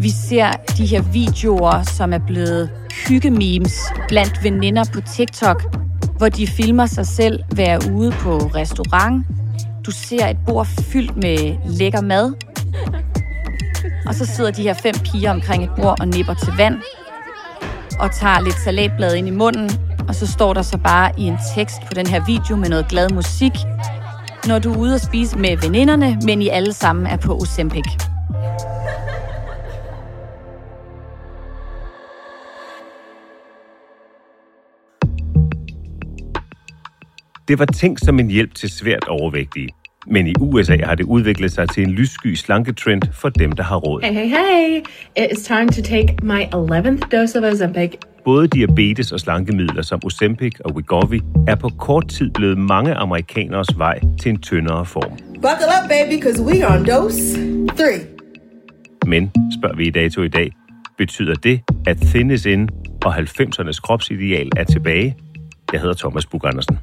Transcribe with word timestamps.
Vi 0.00 0.10
ser 0.10 0.52
de 0.78 0.86
her 0.86 1.02
videoer, 1.02 1.82
som 1.82 2.12
er 2.12 2.18
blevet 2.18 2.70
hyggememes 3.08 3.80
blandt 4.08 4.44
veninder 4.44 4.84
på 4.94 5.00
TikTok, 5.00 5.62
hvor 6.18 6.28
de 6.28 6.46
filmer 6.46 6.86
sig 6.86 7.06
selv 7.06 7.40
være 7.52 7.80
ude 7.92 8.12
på 8.12 8.36
restaurant. 8.36 9.26
Du 9.86 9.90
ser 9.90 10.26
et 10.26 10.36
bord 10.46 10.66
fyldt 10.66 11.16
med 11.16 11.56
lækker 11.64 12.00
mad. 12.00 12.34
Og 14.06 14.14
så 14.14 14.26
sidder 14.26 14.50
de 14.50 14.62
her 14.62 14.74
fem 14.74 14.94
piger 15.04 15.30
omkring 15.30 15.64
et 15.64 15.70
bord 15.76 16.00
og 16.00 16.08
nipper 16.08 16.34
til 16.34 16.52
vand 16.56 16.76
og 18.00 18.10
tager 18.12 18.40
lidt 18.40 18.60
salatblad 18.64 19.14
ind 19.14 19.28
i 19.28 19.30
munden. 19.30 19.70
Og 20.08 20.14
så 20.14 20.26
står 20.26 20.54
der 20.54 20.62
så 20.62 20.78
bare 20.78 21.12
i 21.18 21.22
en 21.22 21.38
tekst 21.54 21.76
på 21.86 21.94
den 21.94 22.06
her 22.06 22.26
video 22.26 22.56
med 22.56 22.68
noget 22.68 22.88
glad 22.88 23.10
musik, 23.10 23.52
når 24.46 24.58
du 24.58 24.72
er 24.72 24.78
ude 24.78 24.94
at 24.94 25.00
spise 25.00 25.38
med 25.38 25.56
veninderne, 25.56 26.18
men 26.24 26.42
I 26.42 26.48
alle 26.48 26.72
sammen 26.72 27.06
er 27.06 27.16
på 27.16 27.36
Ozempic. 27.36 27.84
Det 37.48 37.58
var 37.58 37.66
tænkt 37.66 38.04
som 38.04 38.18
en 38.18 38.30
hjælp 38.30 38.54
til 38.54 38.70
svært 38.70 39.08
overvægtige. 39.08 39.68
Men 40.10 40.26
i 40.26 40.32
USA 40.40 40.76
har 40.84 40.94
det 40.94 41.04
udviklet 41.04 41.52
sig 41.52 41.68
til 41.68 41.82
en 41.82 41.90
lyssky 41.90 42.34
slanketrend 42.34 43.02
for 43.12 43.28
dem, 43.28 43.52
der 43.52 43.62
har 43.62 43.76
råd. 43.76 44.00
Hey, 44.02 44.12
hey, 44.12 44.28
hey! 44.28 44.82
It's 45.18 45.42
time 45.46 45.68
to 45.68 45.82
take 45.82 46.16
my 46.22 46.42
11th 46.54 47.08
dose 47.16 47.38
of 47.38 47.52
Ozempic. 47.52 47.90
Både 48.24 48.48
diabetes 48.48 49.12
og 49.12 49.20
slankemidler 49.20 49.82
som 49.82 50.00
Ozempic 50.04 50.52
og 50.64 50.74
Wegovy 50.76 51.20
er 51.48 51.54
på 51.54 51.68
kort 51.68 52.08
tid 52.08 52.30
blevet 52.30 52.58
mange 52.58 52.94
amerikaners 52.94 53.68
vej 53.76 54.00
til 54.20 54.30
en 54.30 54.40
tyndere 54.40 54.86
form. 54.86 55.10
Buckle 55.34 55.72
up, 55.82 55.90
baby, 55.90 56.14
because 56.14 56.42
we 56.42 56.64
are 56.64 56.78
on 56.78 56.84
dose 56.86 57.36
three. 57.68 58.00
Men, 59.06 59.30
spørger 59.60 59.76
vi 59.76 59.86
i 59.86 59.90
dato 59.90 60.22
i 60.22 60.28
dag, 60.28 60.52
betyder 60.98 61.34
det, 61.34 61.60
at 61.86 61.96
thin 61.96 62.30
is 62.30 62.46
in 62.46 62.68
og 63.04 63.16
90'ernes 63.18 63.80
kropsideal 63.80 64.48
er 64.56 64.64
tilbage? 64.64 65.16
Jeg 65.72 65.80
hedder 65.80 65.94
Thomas 65.94 66.26
Bug 66.26 66.46
Andersen. 66.46 66.78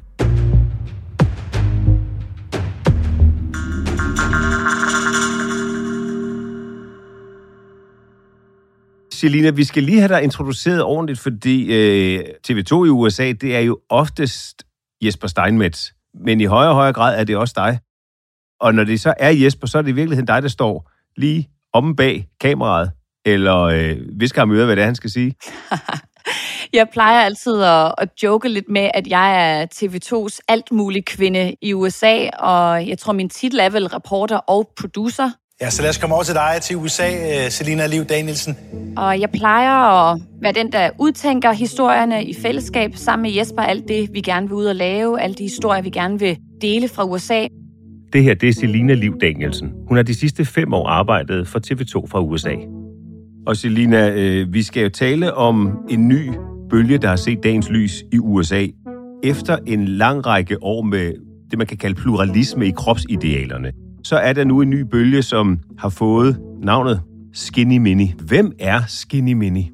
Selina, 9.24 9.50
vi 9.50 9.64
skal 9.64 9.82
lige 9.82 9.98
have 9.98 10.08
dig 10.08 10.22
introduceret 10.22 10.82
ordentligt, 10.82 11.20
fordi 11.20 11.72
øh, 11.72 12.24
TV2 12.48 12.84
i 12.84 12.88
USA, 12.88 13.32
det 13.32 13.56
er 13.56 13.60
jo 13.60 13.78
oftest 13.90 14.62
Jesper 15.04 15.28
Steinmetz, 15.28 15.90
men 16.24 16.40
i 16.40 16.44
højere 16.44 16.70
og 16.70 16.74
højere 16.74 16.92
grad 16.92 17.20
er 17.20 17.24
det 17.24 17.36
også 17.36 17.54
dig. 17.56 17.78
Og 18.60 18.74
når 18.74 18.84
det 18.84 19.00
så 19.00 19.14
er 19.18 19.30
Jesper, 19.30 19.66
så 19.66 19.78
er 19.78 19.82
det 19.82 19.88
i 19.88 19.94
virkeligheden 19.94 20.26
dig, 20.26 20.42
der 20.42 20.48
står 20.48 20.90
lige 21.16 21.48
omme 21.72 21.96
bag 21.96 22.26
kameraet, 22.40 22.90
eller 23.26 23.60
øh, 23.60 23.96
visker 24.20 24.40
ham 24.40 24.52
øre, 24.52 24.64
hvad 24.66 24.76
det 24.76 24.82
er, 24.82 24.86
han 24.86 24.94
skal 24.94 25.10
sige. 25.10 25.34
Jeg 26.72 26.88
plejer 26.92 27.20
altid 27.20 27.62
at, 27.62 27.94
at 27.98 28.08
joke 28.22 28.48
lidt 28.48 28.68
med, 28.68 28.90
at 28.94 29.06
jeg 29.06 29.60
er 29.60 29.66
TV2's 29.74 30.38
alt 30.48 30.72
mulig 30.72 31.04
kvinde 31.04 31.56
i 31.62 31.72
USA, 31.72 32.28
og 32.38 32.88
jeg 32.88 32.98
tror, 32.98 33.12
min 33.12 33.28
titel 33.28 33.60
er 33.60 33.70
vel 33.70 33.86
reporter 33.86 34.36
og 34.36 34.70
producer. 34.80 35.30
Ja, 35.60 35.70
så 35.70 35.82
lad 35.82 35.90
os 35.90 35.98
komme 35.98 36.14
over 36.14 36.24
til 36.24 36.34
dig 36.34 36.58
til 36.62 36.76
USA, 36.76 37.08
øh, 37.08 37.50
Selina 37.50 37.86
Liv 37.86 38.04
Danielsen. 38.04 38.56
Og 38.96 39.20
jeg 39.20 39.30
plejer 39.30 40.10
at 40.10 40.20
være 40.42 40.52
den, 40.52 40.72
der 40.72 40.90
udtænker 41.00 41.52
historierne 41.52 42.24
i 42.24 42.34
fællesskab 42.34 42.90
sammen 42.94 43.22
med 43.22 43.30
Jesper. 43.30 43.62
Alt 43.62 43.88
det, 43.88 44.08
vi 44.12 44.20
gerne 44.20 44.46
vil 44.48 44.54
ud 44.54 44.64
og 44.64 44.74
lave, 44.74 45.20
alle 45.20 45.34
de 45.34 45.42
historier, 45.42 45.82
vi 45.82 45.90
gerne 45.90 46.18
vil 46.18 46.38
dele 46.60 46.88
fra 46.88 47.04
USA. 47.04 47.46
Det 48.12 48.22
her, 48.22 48.34
det 48.34 48.48
er 48.48 48.52
Selina 48.52 48.94
Liv 48.94 49.18
Danielsen. 49.20 49.72
Hun 49.88 49.96
har 49.96 50.02
de 50.04 50.14
sidste 50.14 50.44
fem 50.44 50.74
år 50.74 50.88
arbejdet 50.88 51.48
for 51.48 51.58
TV2 51.58 52.06
fra 52.10 52.20
USA. 52.20 52.54
Og 53.46 53.56
Selina, 53.56 54.10
øh, 54.10 54.52
vi 54.52 54.62
skal 54.62 54.82
jo 54.82 54.88
tale 54.88 55.34
om 55.34 55.78
en 55.88 56.08
ny 56.08 56.30
bølge, 56.70 56.98
der 56.98 57.08
har 57.08 57.16
set 57.16 57.42
dagens 57.42 57.70
lys 57.70 58.02
i 58.12 58.18
USA. 58.18 58.66
Efter 59.24 59.58
en 59.66 59.88
lang 59.88 60.26
række 60.26 60.62
år 60.62 60.82
med 60.82 61.12
det, 61.50 61.58
man 61.58 61.66
kan 61.66 61.76
kalde 61.76 61.94
pluralisme 61.94 62.66
i 62.66 62.70
kropsidealerne, 62.70 63.72
så 64.04 64.16
er 64.16 64.32
der 64.32 64.44
nu 64.44 64.60
en 64.60 64.70
ny 64.70 64.80
bølge, 64.80 65.22
som 65.22 65.58
har 65.78 65.88
fået 65.88 66.40
navnet 66.62 67.00
Skinny 67.32 67.78
Mini. 67.78 68.14
Hvem 68.26 68.52
er 68.58 68.80
Skinny 68.88 69.32
Mini? 69.32 69.70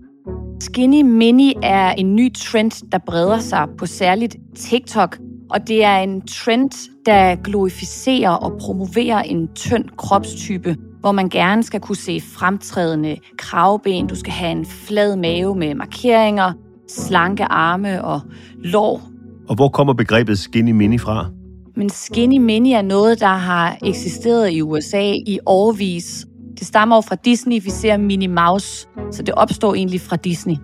Skinny 0.60 1.02
Mini 1.02 1.54
er 1.62 1.91
en 1.91 2.16
ny 2.16 2.32
trend, 2.34 2.91
der 2.92 2.98
breder 3.06 3.38
sig 3.38 3.68
på 3.78 3.86
særligt 3.86 4.36
TikTok. 4.56 5.18
Og 5.50 5.68
det 5.68 5.84
er 5.84 5.96
en 5.96 6.20
trend, 6.26 6.70
der 7.06 7.34
glorificerer 7.34 8.30
og 8.30 8.52
promoverer 8.60 9.22
en 9.22 9.48
tynd 9.54 9.84
kropstype, 9.97 10.77
hvor 11.00 11.12
man 11.12 11.28
gerne 11.28 11.62
skal 11.62 11.80
kunne 11.80 11.97
se 11.97 12.21
fremtrædende 12.21 13.16
kravben. 13.38 14.06
Du 14.06 14.15
skal 14.15 14.32
have 14.32 14.53
en 14.53 14.66
flad 14.66 15.16
mave 15.16 15.56
med 15.56 15.74
markeringer, 15.74 16.53
slanke 16.88 17.44
arme 17.44 18.04
og 18.04 18.21
lår. 18.65 19.03
Og 19.48 19.54
hvor 19.54 19.68
kommer 19.68 19.92
begrebet 19.92 20.38
Skinny 20.38 20.72
Mini 20.72 20.98
fra? 20.98 21.30
Men 21.76 21.88
skinny 21.88 22.38
mini 22.38 22.72
er 22.72 22.82
noget, 22.82 23.20
der 23.20 23.26
har 23.26 23.78
eksisteret 23.86 24.52
i 24.52 24.62
USA 24.62 25.12
i 25.26 25.38
årvis. 25.46 26.26
Det 26.58 26.66
stammer 26.66 26.96
jo 26.96 27.00
fra 27.00 27.16
Disney, 27.24 27.62
vi 27.62 27.70
ser 27.70 27.96
Minnie 27.96 28.28
Mouse, 28.28 28.88
så 29.12 29.22
det 29.22 29.34
opstår 29.34 29.74
egentlig 29.74 30.00
fra 30.00 30.16
Disney. 30.16 30.54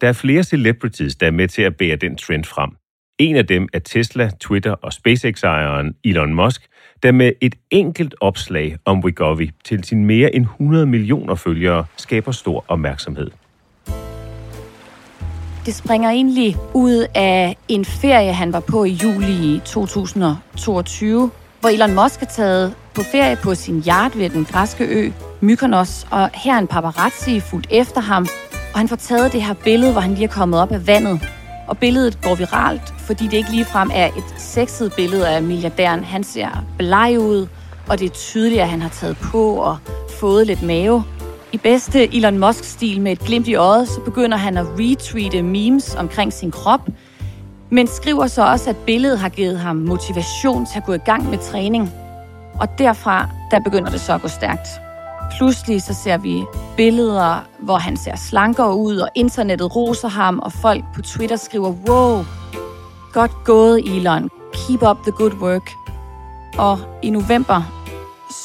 Der 0.00 0.08
er 0.08 0.12
flere 0.12 0.42
celebrities, 0.42 1.16
der 1.16 1.26
er 1.26 1.30
med 1.30 1.48
til 1.48 1.62
at 1.62 1.76
bære 1.76 1.96
den 1.96 2.16
trend 2.16 2.44
frem. 2.44 2.70
En 3.18 3.36
af 3.36 3.46
dem 3.46 3.68
er 3.72 3.78
Tesla, 3.78 4.30
Twitter 4.40 4.72
og 4.72 4.92
SpaceX-ejeren 4.92 5.94
Elon 6.04 6.34
Musk, 6.34 6.66
der 7.02 7.12
med 7.12 7.32
et 7.40 7.54
enkelt 7.70 8.14
opslag 8.20 8.76
om 8.84 9.04
Wegovy 9.04 9.50
til 9.64 9.84
sine 9.84 10.04
mere 10.04 10.34
end 10.34 10.44
100 10.44 10.86
millioner 10.86 11.34
følgere 11.34 11.84
skaber 11.96 12.32
stor 12.32 12.64
opmærksomhed 12.68 13.30
det 15.66 15.74
springer 15.74 16.10
egentlig 16.10 16.56
ud 16.74 17.06
af 17.14 17.56
en 17.68 17.84
ferie, 17.84 18.32
han 18.32 18.52
var 18.52 18.60
på 18.60 18.84
i 18.84 18.90
juli 18.90 19.60
2022, 19.64 21.30
hvor 21.60 21.68
Elon 21.68 21.94
Musk 21.94 22.22
er 22.22 22.26
taget 22.26 22.74
på 22.94 23.02
ferie 23.02 23.36
på 23.36 23.54
sin 23.54 23.84
yacht 23.88 24.18
ved 24.18 24.30
den 24.30 24.44
græske 24.44 24.84
ø 24.84 25.10
Mykonos, 25.40 26.06
og 26.10 26.30
her 26.34 26.54
er 26.54 26.58
en 26.58 26.66
paparazzi 26.66 27.40
fuldt 27.40 27.66
efter 27.70 28.00
ham, 28.00 28.26
og 28.72 28.78
han 28.78 28.88
får 28.88 28.96
taget 28.96 29.32
det 29.32 29.42
her 29.42 29.54
billede, 29.54 29.92
hvor 29.92 30.00
han 30.00 30.14
lige 30.14 30.24
er 30.24 30.28
kommet 30.28 30.60
op 30.60 30.72
af 30.72 30.86
vandet. 30.86 31.20
Og 31.68 31.78
billedet 31.78 32.18
går 32.22 32.34
viralt, 32.34 32.94
fordi 32.98 33.24
det 33.24 33.32
ikke 33.32 33.50
ligefrem 33.50 33.90
er 33.94 34.06
et 34.06 34.34
sexet 34.38 34.92
billede 34.92 35.28
af 35.28 35.42
milliardæren. 35.42 36.04
Han 36.04 36.24
ser 36.24 36.64
bleg 36.78 37.16
ud, 37.20 37.46
og 37.88 37.98
det 37.98 38.06
er 38.06 38.14
tydeligt, 38.14 38.62
at 38.62 38.68
han 38.68 38.82
har 38.82 38.88
taget 38.88 39.16
på 39.16 39.54
og 39.54 39.78
fået 40.20 40.46
lidt 40.46 40.62
mave. 40.62 41.04
I 41.52 41.58
bedste 41.58 42.16
Elon 42.16 42.38
Musk-stil 42.38 43.00
med 43.00 43.12
et 43.12 43.18
glimt 43.18 43.48
i 43.48 43.54
øjet, 43.54 43.88
så 43.88 44.00
begynder 44.00 44.36
han 44.36 44.56
at 44.56 44.66
retweete 44.78 45.42
memes 45.42 45.94
omkring 45.94 46.32
sin 46.32 46.50
krop, 46.50 46.80
men 47.70 47.86
skriver 47.86 48.26
så 48.26 48.46
også, 48.46 48.70
at 48.70 48.76
billedet 48.76 49.18
har 49.18 49.28
givet 49.28 49.58
ham 49.58 49.76
motivation 49.76 50.66
til 50.66 50.78
at 50.78 50.84
gå 50.84 50.92
i 50.92 50.98
gang 50.98 51.30
med 51.30 51.38
træning. 51.38 51.92
Og 52.60 52.68
derfra, 52.78 53.28
der 53.50 53.60
begynder 53.60 53.90
det 53.90 54.00
så 54.00 54.14
at 54.14 54.22
gå 54.22 54.28
stærkt. 54.28 54.68
Pludselig 55.38 55.82
så 55.82 55.94
ser 55.94 56.16
vi 56.16 56.44
billeder, 56.76 57.46
hvor 57.58 57.76
han 57.76 57.96
ser 57.96 58.16
slankere 58.16 58.76
ud, 58.76 58.96
og 58.96 59.08
internettet 59.14 59.76
roser 59.76 60.08
ham, 60.08 60.38
og 60.38 60.52
folk 60.52 60.84
på 60.94 61.02
Twitter 61.02 61.36
skriver, 61.36 61.74
wow, 61.88 62.24
godt 63.12 63.44
gået 63.44 63.96
Elon, 63.96 64.30
keep 64.52 64.82
up 64.82 64.96
the 65.02 65.12
good 65.12 65.34
work. 65.40 65.70
Og 66.58 66.78
i 67.02 67.10
november, 67.10 67.62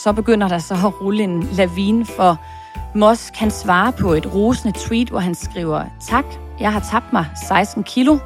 så 0.03 0.13
begynder 0.13 0.47
der 0.47 0.59
så 0.59 0.73
at 0.73 1.01
rulle 1.01 1.23
en 1.23 1.49
lavine, 1.53 2.05
for 2.05 2.39
Musk 2.95 3.33
kan 3.39 3.51
svare 3.51 3.93
på 3.93 4.13
et 4.13 4.33
rosende 4.33 4.79
tweet, 4.79 5.09
hvor 5.09 5.19
han 5.19 5.35
skriver, 5.35 5.85
tak, 6.09 6.25
jeg 6.59 6.73
har 6.73 6.79
tabt 6.91 7.13
mig 7.13 7.25
16 7.47 7.83
kilo. 7.83 8.17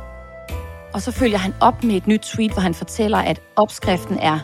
Og 0.93 1.01
så 1.01 1.11
følger 1.11 1.37
han 1.37 1.53
op 1.61 1.83
med 1.83 1.95
et 1.95 2.07
nyt 2.07 2.19
tweet, 2.19 2.51
hvor 2.53 2.61
han 2.61 2.73
fortæller, 2.73 3.17
at 3.17 3.41
opskriften 3.55 4.17
er 4.19 4.39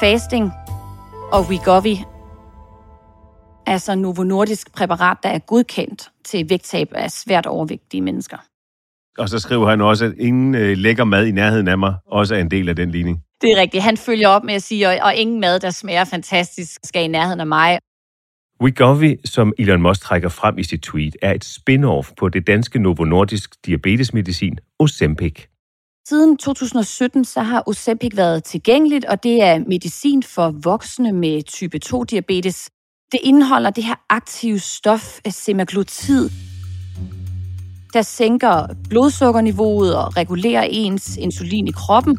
fasting 0.00 0.52
og 1.32 1.40
Wegovy, 1.48 1.96
altså 3.66 3.94
Novo 3.94 4.22
Nordisk 4.22 4.72
præparat, 4.72 5.16
der 5.22 5.28
er 5.28 5.38
godkendt 5.38 6.10
til 6.24 6.50
vægttab 6.50 6.88
af 6.94 7.10
svært 7.10 7.46
overvægtige 7.46 8.00
mennesker. 8.00 8.36
Og 9.18 9.28
så 9.28 9.38
skriver 9.38 9.70
han 9.70 9.80
også, 9.80 10.04
at 10.04 10.12
ingen 10.18 10.54
øh, 10.54 10.76
lækker 10.76 11.04
mad 11.04 11.26
i 11.26 11.30
nærheden 11.30 11.68
af 11.68 11.78
mig 11.78 11.94
også 12.06 12.34
er 12.34 12.38
en 12.38 12.50
del 12.50 12.68
af 12.68 12.76
den 12.76 12.90
ligning. 12.90 13.22
Det 13.40 13.50
er 13.52 13.60
rigtigt. 13.60 13.82
Han 13.82 13.96
følger 13.96 14.28
op 14.28 14.44
med 14.44 14.54
at 14.54 14.62
sige, 14.62 14.88
og, 14.88 14.98
og 15.02 15.14
ingen 15.14 15.40
mad, 15.40 15.60
der 15.60 15.70
smager 15.70 16.04
fantastisk, 16.04 16.80
skal 16.84 17.04
i 17.04 17.08
nærheden 17.08 17.40
af 17.40 17.46
mig. 17.46 17.78
Wegovy, 18.62 19.16
som 19.24 19.52
Elon 19.58 19.82
Musk 19.82 20.00
trækker 20.00 20.28
frem 20.28 20.58
i 20.58 20.62
sit 20.62 20.80
tweet, 20.80 21.16
er 21.22 21.32
et 21.32 21.44
spin-off 21.44 22.12
på 22.18 22.28
det 22.28 22.46
danske 22.46 22.78
Novo 22.78 23.04
Nordisk 23.04 23.66
diabetesmedicin 23.66 24.58
Ozempic. 24.78 25.46
Siden 26.08 26.36
2017 26.36 27.24
så 27.24 27.40
har 27.40 27.62
Ozempic 27.66 28.16
været 28.16 28.44
tilgængeligt, 28.44 29.04
og 29.04 29.22
det 29.22 29.42
er 29.42 29.58
medicin 29.58 30.22
for 30.22 30.54
voksne 30.62 31.12
med 31.12 31.42
type 31.42 31.80
2-diabetes. 31.84 32.68
Det 33.12 33.20
indeholder 33.22 33.70
det 33.70 33.84
her 33.84 33.94
aktive 34.08 34.58
stof 34.58 35.18
semaglutid, 35.30 36.30
der 37.92 38.02
sænker 38.02 38.66
blodsukkerniveauet 38.88 39.96
og 39.96 40.16
regulerer 40.16 40.62
ens 40.70 41.16
insulin 41.16 41.68
i 41.68 41.72
kroppen. 41.72 42.18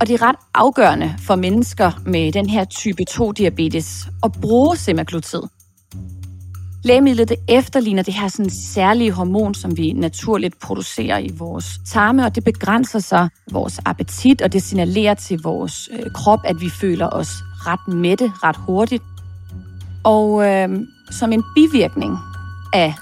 Og 0.00 0.08
det 0.08 0.14
er 0.14 0.28
ret 0.28 0.36
afgørende 0.54 1.14
for 1.26 1.36
mennesker 1.36 1.90
med 2.06 2.32
den 2.32 2.48
her 2.48 2.64
type 2.64 3.04
2-diabetes 3.10 4.08
at 4.24 4.32
bruge 4.42 4.76
semaglutid. 4.76 5.42
Lægemidlet 6.82 7.28
det 7.28 7.36
efterligner 7.48 8.02
det 8.02 8.14
her 8.14 8.28
sådan 8.28 8.50
særlige 8.50 9.10
hormon, 9.12 9.54
som 9.54 9.76
vi 9.76 9.92
naturligt 9.92 10.60
producerer 10.60 11.18
i 11.18 11.30
vores 11.38 11.66
tarme, 11.86 12.24
og 12.24 12.34
det 12.34 12.44
begrænser 12.44 12.98
så 12.98 13.28
vores 13.52 13.80
appetit, 13.84 14.42
og 14.42 14.52
det 14.52 14.62
signalerer 14.62 15.14
til 15.14 15.42
vores 15.42 15.88
øh, 15.92 16.10
krop, 16.14 16.38
at 16.44 16.60
vi 16.60 16.70
føler 16.70 17.08
os 17.12 17.28
ret 17.66 17.94
mætte 17.94 18.32
ret 18.44 18.56
hurtigt. 18.56 19.02
Og 20.04 20.46
øh, 20.46 20.68
som 21.10 21.32
en 21.32 21.42
bivirkning 21.54 22.18
af 22.72 22.94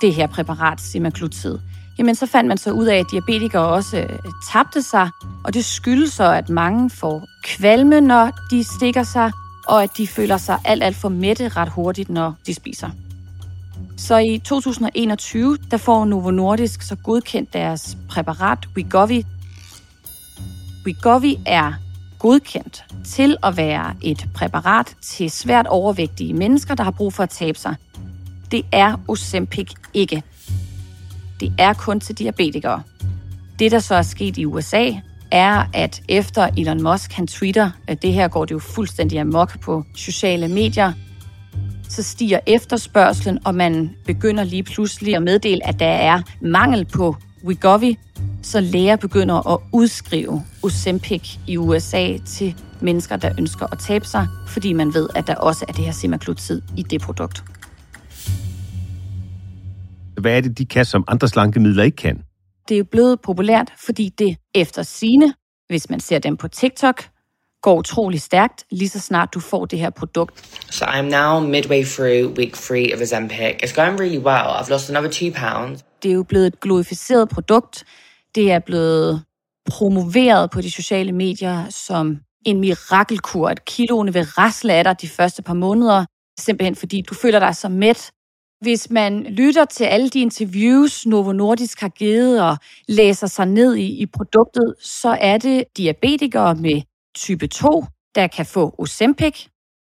det 0.00 0.14
her 0.14 0.26
præparat, 0.26 0.80
semaglutid, 0.80 1.58
jamen 1.98 2.14
så 2.14 2.26
fandt 2.26 2.48
man 2.48 2.58
så 2.58 2.70
ud 2.70 2.86
af, 2.86 2.96
at 2.96 3.06
diabetikere 3.10 3.66
også 3.66 3.98
øh, 3.98 4.18
tabte 4.52 4.82
sig, 4.82 5.10
og 5.44 5.54
det 5.54 5.64
skyldes 5.64 6.12
så, 6.12 6.32
at 6.32 6.48
mange 6.48 6.90
får 6.90 7.26
kvalme, 7.44 8.00
når 8.00 8.30
de 8.50 8.64
stikker 8.64 9.02
sig, 9.02 9.32
og 9.68 9.82
at 9.82 9.90
de 9.96 10.06
føler 10.06 10.36
sig 10.36 10.58
alt, 10.64 10.82
alt 10.82 10.96
for 10.96 11.08
mætte 11.08 11.48
ret 11.48 11.68
hurtigt, 11.68 12.08
når 12.10 12.34
de 12.46 12.54
spiser. 12.54 12.90
Så 13.96 14.18
i 14.18 14.38
2021, 14.38 15.58
der 15.70 15.76
får 15.76 16.04
Novo 16.04 16.30
Nordisk 16.30 16.82
så 16.82 16.96
godkendt 16.96 17.52
deres 17.52 17.96
præparat 18.08 18.58
Wegovy. 18.76 19.22
Wegovy 20.86 21.34
er 21.46 21.72
godkendt 22.18 22.84
til 23.04 23.36
at 23.42 23.56
være 23.56 23.94
et 24.02 24.28
præparat 24.34 24.96
til 25.02 25.30
svært 25.30 25.66
overvægtige 25.66 26.34
mennesker, 26.34 26.74
der 26.74 26.84
har 26.84 26.90
brug 26.90 27.12
for 27.12 27.22
at 27.22 27.30
tabe 27.30 27.58
sig. 27.58 27.74
Det 28.50 28.66
er 28.72 28.96
Ozempic 29.08 29.72
ikke. 29.94 30.22
Det 31.40 31.52
er 31.58 31.72
kun 31.72 32.00
til 32.00 32.18
diabetikere. 32.18 32.82
Det, 33.58 33.72
der 33.72 33.78
så 33.78 33.94
er 33.94 34.02
sket 34.02 34.36
i 34.36 34.44
USA, 34.44 34.92
er, 35.30 35.64
at 35.74 36.02
efter 36.08 36.48
Elon 36.56 36.82
Musk 36.82 37.12
han 37.12 37.26
tweeter, 37.26 37.70
at 37.86 38.02
det 38.02 38.12
her 38.12 38.28
går 38.28 38.44
det 38.44 38.54
jo 38.54 38.58
fuldstændig 38.58 39.20
amok 39.20 39.60
på 39.60 39.84
sociale 39.94 40.48
medier, 40.48 40.92
så 41.88 42.02
stiger 42.02 42.38
efterspørgselen, 42.46 43.38
og 43.46 43.54
man 43.54 43.90
begynder 44.04 44.44
lige 44.44 44.62
pludselig 44.62 45.16
at 45.16 45.22
meddele, 45.22 45.66
at 45.66 45.80
der 45.80 45.86
er 45.86 46.22
mangel 46.40 46.84
på 46.84 47.16
Wegovy, 47.44 47.94
så 48.42 48.60
læger 48.60 48.96
begynder 48.96 49.52
at 49.52 49.58
udskrive 49.72 50.42
Ozempic 50.62 51.36
i 51.46 51.56
USA 51.56 52.18
til 52.26 52.54
mennesker, 52.80 53.16
der 53.16 53.30
ønsker 53.38 53.66
at 53.72 53.78
tabe 53.78 54.06
sig, 54.06 54.28
fordi 54.48 54.72
man 54.72 54.94
ved, 54.94 55.08
at 55.14 55.26
der 55.26 55.34
også 55.34 55.64
er 55.68 55.72
det 55.72 55.84
her 55.84 55.92
semaglutid 55.92 56.62
i 56.76 56.82
det 56.82 57.00
produkt. 57.00 57.44
Hvad 60.20 60.36
er 60.36 60.40
det, 60.40 60.58
de 60.58 60.66
kan, 60.66 60.84
som 60.84 61.04
andre 61.08 61.28
slankemidler 61.28 61.82
ikke 61.82 61.96
kan? 61.96 62.22
Det 62.68 62.74
er 62.74 62.78
jo 62.78 62.84
blevet 62.84 63.20
populært, 63.20 63.72
fordi 63.86 64.08
det 64.18 64.36
efter 64.54 64.82
sine, 64.82 65.34
hvis 65.68 65.90
man 65.90 66.00
ser 66.00 66.18
dem 66.18 66.36
på 66.36 66.48
TikTok, 66.48 67.04
går 67.62 67.78
utrolig 67.78 68.20
stærkt, 68.20 68.64
lige 68.70 68.88
så 68.88 69.00
snart 69.00 69.34
du 69.34 69.40
får 69.40 69.64
det 69.64 69.78
her 69.78 69.90
produkt. 69.90 70.60
So 70.70 70.84
I'm 70.84 71.00
now 71.00 71.40
midway 71.40 71.84
through 71.84 72.38
week 72.38 72.54
three 72.54 72.94
of 72.94 73.00
Ozempic. 73.00 73.62
It's 73.62 73.74
going 73.74 74.00
really 74.00 74.18
well. 74.18 74.46
I've 74.60 74.70
lost 74.70 74.90
another 74.90 75.10
two 75.10 75.30
pounds. 75.30 75.84
Det 76.02 76.10
er 76.10 76.14
jo 76.14 76.22
blevet 76.22 76.46
et 76.46 76.60
glorificeret 76.60 77.28
produkt. 77.28 77.84
Det 78.34 78.52
er 78.52 78.58
blevet 78.58 79.22
promoveret 79.66 80.50
på 80.50 80.60
de 80.60 80.70
sociale 80.70 81.12
medier 81.12 81.68
som 81.70 82.18
en 82.46 82.60
mirakelkur, 82.60 83.48
at 83.48 83.64
kiloene 83.64 84.12
vil 84.12 84.24
rasle 84.24 84.72
af 84.72 84.84
dig 84.84 85.00
de 85.00 85.08
første 85.08 85.42
par 85.42 85.54
måneder, 85.54 86.04
simpelthen 86.38 86.74
fordi 86.76 87.00
du 87.00 87.14
føler 87.14 87.38
dig 87.38 87.56
så 87.56 87.68
mæt. 87.68 88.10
Hvis 88.60 88.90
man 88.90 89.22
lytter 89.22 89.64
til 89.64 89.84
alle 89.84 90.08
de 90.08 90.20
interviews, 90.20 91.06
Novo 91.06 91.32
Nordisk 91.32 91.80
har 91.80 91.88
givet 91.88 92.42
og 92.42 92.56
læser 92.88 93.26
sig 93.26 93.46
ned 93.46 93.74
i, 93.74 94.02
i 94.02 94.06
produktet, 94.06 94.74
så 94.80 95.18
er 95.20 95.38
det 95.38 95.64
diabetikere 95.76 96.54
med 96.54 96.82
type 97.16 97.46
2, 97.46 97.84
der 98.14 98.26
kan 98.26 98.46
få 98.46 98.74
Ozempic, 98.78 99.46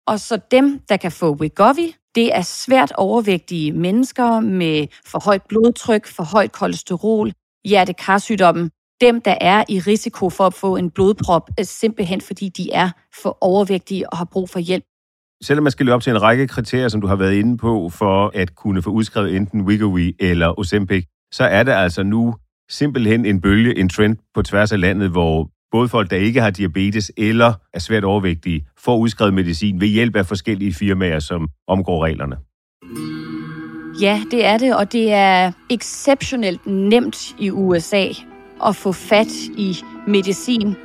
og 0.08 0.20
så 0.20 0.40
dem, 0.52 0.80
der 0.90 0.98
kan 0.98 1.12
få 1.12 1.36
Wegovy, 1.36 1.88
det 2.16 2.36
er 2.36 2.42
svært 2.42 2.92
overvægtige 2.98 3.72
mennesker 3.72 4.40
med 4.40 4.88
for 5.06 5.26
højt 5.26 5.42
blodtryk, 5.50 6.08
for 6.08 6.24
højt 6.24 6.52
kolesterol, 6.52 7.32
hjertekarsygdomme, 7.66 8.70
dem, 9.02 9.22
der 9.22 9.36
er 9.42 9.64
i 9.70 9.80
risiko 9.80 10.30
for 10.30 10.44
at 10.48 10.54
få 10.54 10.76
en 10.76 10.92
blodprop, 10.92 11.50
simpelthen 11.64 12.22
fordi 12.22 12.50
de 12.50 12.72
er 12.72 12.90
for 13.22 13.38
overvægtige 13.42 14.10
og 14.10 14.18
har 14.18 14.26
brug 14.26 14.50
for 14.50 14.60
hjælp. 14.60 14.84
Selvom 15.44 15.64
man 15.64 15.72
skal 15.72 15.86
løbe 15.86 15.96
op 15.96 16.02
til 16.02 16.12
en 16.12 16.22
række 16.22 16.48
kriterier, 16.48 16.88
som 16.88 17.02
du 17.02 17.08
har 17.08 17.16
været 17.16 17.34
inde 17.34 17.58
på, 17.58 17.90
for 17.90 18.32
at 18.34 18.56
kunne 18.56 18.82
få 18.82 18.90
udskrevet 18.90 19.36
enten 19.36 19.62
Wegovy 19.62 20.16
eller 20.20 20.60
Ozempic, 20.60 21.06
så 21.34 21.44
er 21.44 21.64
det 21.64 21.72
altså 21.72 22.04
nu 22.04 22.36
simpelthen 22.70 23.26
en 23.26 23.42
bølge, 23.42 23.78
en 23.78 23.90
trend 23.90 24.18
på 24.34 24.42
tværs 24.42 24.72
af 24.72 24.80
landet, 24.80 25.10
hvor 25.10 25.50
både 25.76 25.90
folk, 25.90 26.10
der 26.10 26.18
ikke 26.18 26.42
har 26.42 26.50
diabetes 26.50 27.12
eller 27.18 27.54
er 27.74 27.80
svært 27.80 28.04
overvægtige, 28.04 28.66
får 28.78 28.98
udskrevet 28.98 29.34
medicin 29.34 29.82
ved 29.82 29.88
hjælp 29.88 30.16
af 30.16 30.26
forskellige 30.26 30.74
firmaer, 30.74 31.20
som 31.20 31.48
omgår 31.68 32.06
reglerne. 32.06 32.36
Ja, 34.02 34.22
det 34.32 34.46
er 34.46 34.58
det, 34.58 34.76
og 34.76 34.92
det 34.92 35.14
er 35.14 35.52
exceptionelt 35.70 36.66
nemt 36.66 37.36
i 37.40 37.52
USA 37.52 38.08
at 38.66 38.76
få 38.76 38.92
fat 38.92 39.34
i 39.58 39.78
medicin. 40.08 40.76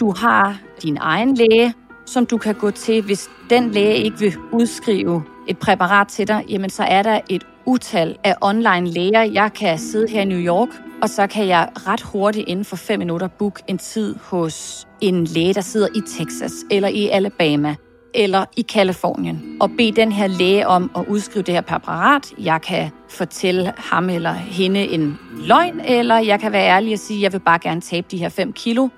Du 0.00 0.14
har 0.16 0.58
din 0.82 0.98
egen 1.00 1.34
læge, 1.34 1.74
som 2.06 2.26
du 2.26 2.38
kan 2.38 2.54
gå 2.54 2.70
til. 2.70 3.02
Hvis 3.02 3.30
den 3.50 3.70
læge 3.70 3.94
ikke 3.94 4.18
vil 4.18 4.34
udskrive 4.52 5.22
et 5.48 5.58
præparat 5.58 6.08
til 6.08 6.28
dig, 6.28 6.44
jamen 6.48 6.70
så 6.70 6.82
er 6.82 7.02
der 7.02 7.20
et 7.28 7.46
utal 7.70 8.16
af 8.24 8.34
online 8.40 8.90
læger. 8.90 9.22
Jeg 9.22 9.52
kan 9.52 9.78
sidde 9.78 10.08
her 10.10 10.20
i 10.20 10.24
New 10.24 10.38
York, 10.38 10.68
og 11.02 11.08
så 11.08 11.26
kan 11.26 11.48
jeg 11.48 11.68
ret 11.86 12.00
hurtigt 12.00 12.48
inden 12.48 12.64
for 12.64 12.76
fem 12.76 12.98
minutter 12.98 13.28
booke 13.28 13.62
en 13.66 13.78
tid 13.78 14.14
hos 14.22 14.86
en 15.00 15.24
læge, 15.24 15.54
der 15.54 15.60
sidder 15.60 15.88
i 15.94 16.00
Texas 16.18 16.52
eller 16.70 16.88
i 16.88 17.08
Alabama. 17.08 17.74
eller 18.14 18.44
i 18.56 18.62
Kalifornien 18.62 19.56
og 19.60 19.70
bede 19.78 19.92
den 19.92 20.12
her 20.12 20.26
læge 20.26 20.66
om 20.66 20.90
at 20.96 21.04
udskrive 21.08 21.42
det 21.42 21.54
her 21.54 21.60
præparat. 21.60 22.26
Jeg 22.38 22.62
kan 22.62 22.90
fortælle 23.08 23.72
ham 23.76 24.10
eller 24.10 24.32
hende 24.32 24.80
en 24.80 25.18
løgn, 25.46 25.80
eller 25.84 26.18
jeg 26.18 26.40
kan 26.40 26.52
være 26.52 26.66
ærlig 26.66 26.92
og 26.92 26.98
sige, 26.98 27.18
at 27.18 27.22
jeg 27.22 27.32
vil 27.32 27.38
bare 27.38 27.58
gerne 27.58 27.80
tabe 27.80 28.06
de 28.10 28.16
her 28.16 28.28
5 28.28 28.52
kilo, 28.52 28.88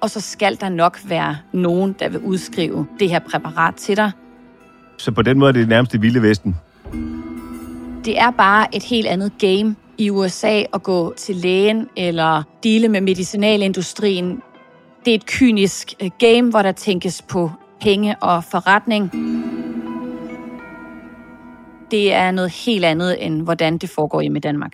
og 0.00 0.10
så 0.10 0.20
skal 0.20 0.60
der 0.60 0.68
nok 0.68 0.98
være 1.04 1.36
nogen, 1.52 1.96
der 1.98 2.08
vil 2.08 2.20
udskrive 2.20 2.86
det 3.00 3.10
her 3.10 3.18
præparat 3.18 3.74
til 3.74 3.96
dig. 3.96 4.10
Så 4.98 5.12
på 5.12 5.22
den 5.22 5.38
måde 5.38 5.48
er 5.48 5.52
det 5.52 5.68
nærmest 5.68 5.92
det 5.92 6.02
vilde 6.02 6.22
vesten? 6.22 6.56
Det 8.04 8.18
er 8.18 8.30
bare 8.30 8.76
et 8.76 8.82
helt 8.82 9.06
andet 9.06 9.32
game 9.38 9.76
i 9.98 10.10
USA 10.10 10.62
at 10.74 10.82
gå 10.82 11.14
til 11.16 11.36
lægen 11.36 11.88
eller 11.96 12.42
dele 12.62 12.88
med 12.88 13.00
medicinalindustrien. 13.00 14.42
Det 15.04 15.10
er 15.10 15.14
et 15.14 15.26
kynisk 15.26 15.94
øh, 16.02 16.10
game, 16.18 16.50
hvor 16.50 16.62
der 16.62 16.72
tænkes 16.72 17.22
på 17.22 17.50
penge 17.80 18.16
og 18.22 18.44
forretning. 18.44 19.12
Det 21.90 22.12
er 22.12 22.30
noget 22.30 22.50
helt 22.50 22.84
andet, 22.84 23.26
end 23.26 23.42
hvordan 23.42 23.78
det 23.78 23.90
foregår 23.90 24.20
hjemme 24.20 24.38
i 24.38 24.40
Danmark. 24.40 24.72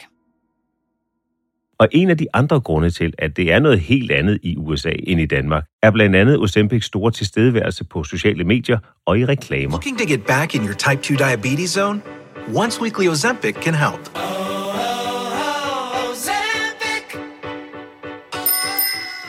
Og 1.79 1.89
en 1.93 2.11
af 2.11 2.19
de 2.19 2.27
andre 2.35 2.61
grunde 2.61 2.91
til, 2.91 3.13
at 3.19 3.37
det 3.37 3.53
er 3.53 3.59
noget 3.59 3.81
helt 3.81 4.11
andet 4.11 4.39
i 4.43 4.57
USA 4.57 4.93
end 5.03 5.21
i 5.21 5.27
Danmark, 5.27 5.65
er 5.83 5.91
blandt 5.91 6.17
andet 6.17 6.39
Ozempics 6.39 6.87
store 6.87 7.11
tilstedeværelse 7.11 7.85
på 7.85 8.05
sociale 8.05 8.45
medier 8.45 8.79
og 9.07 9.19
i 9.19 9.25
reklamer. 9.25 9.71
Looking 9.71 9.99
to 9.99 10.05
get 10.05 10.27
back 10.27 10.55
in 10.55 10.61
your 10.61 10.75
type 10.75 11.03
2 11.03 11.15
diabetes 11.15 11.71
zone? 11.71 12.01
Once 12.55 12.81
weekly 12.81 13.09
Ozempic 13.09 13.55
can 13.63 13.75
help. 13.75 14.11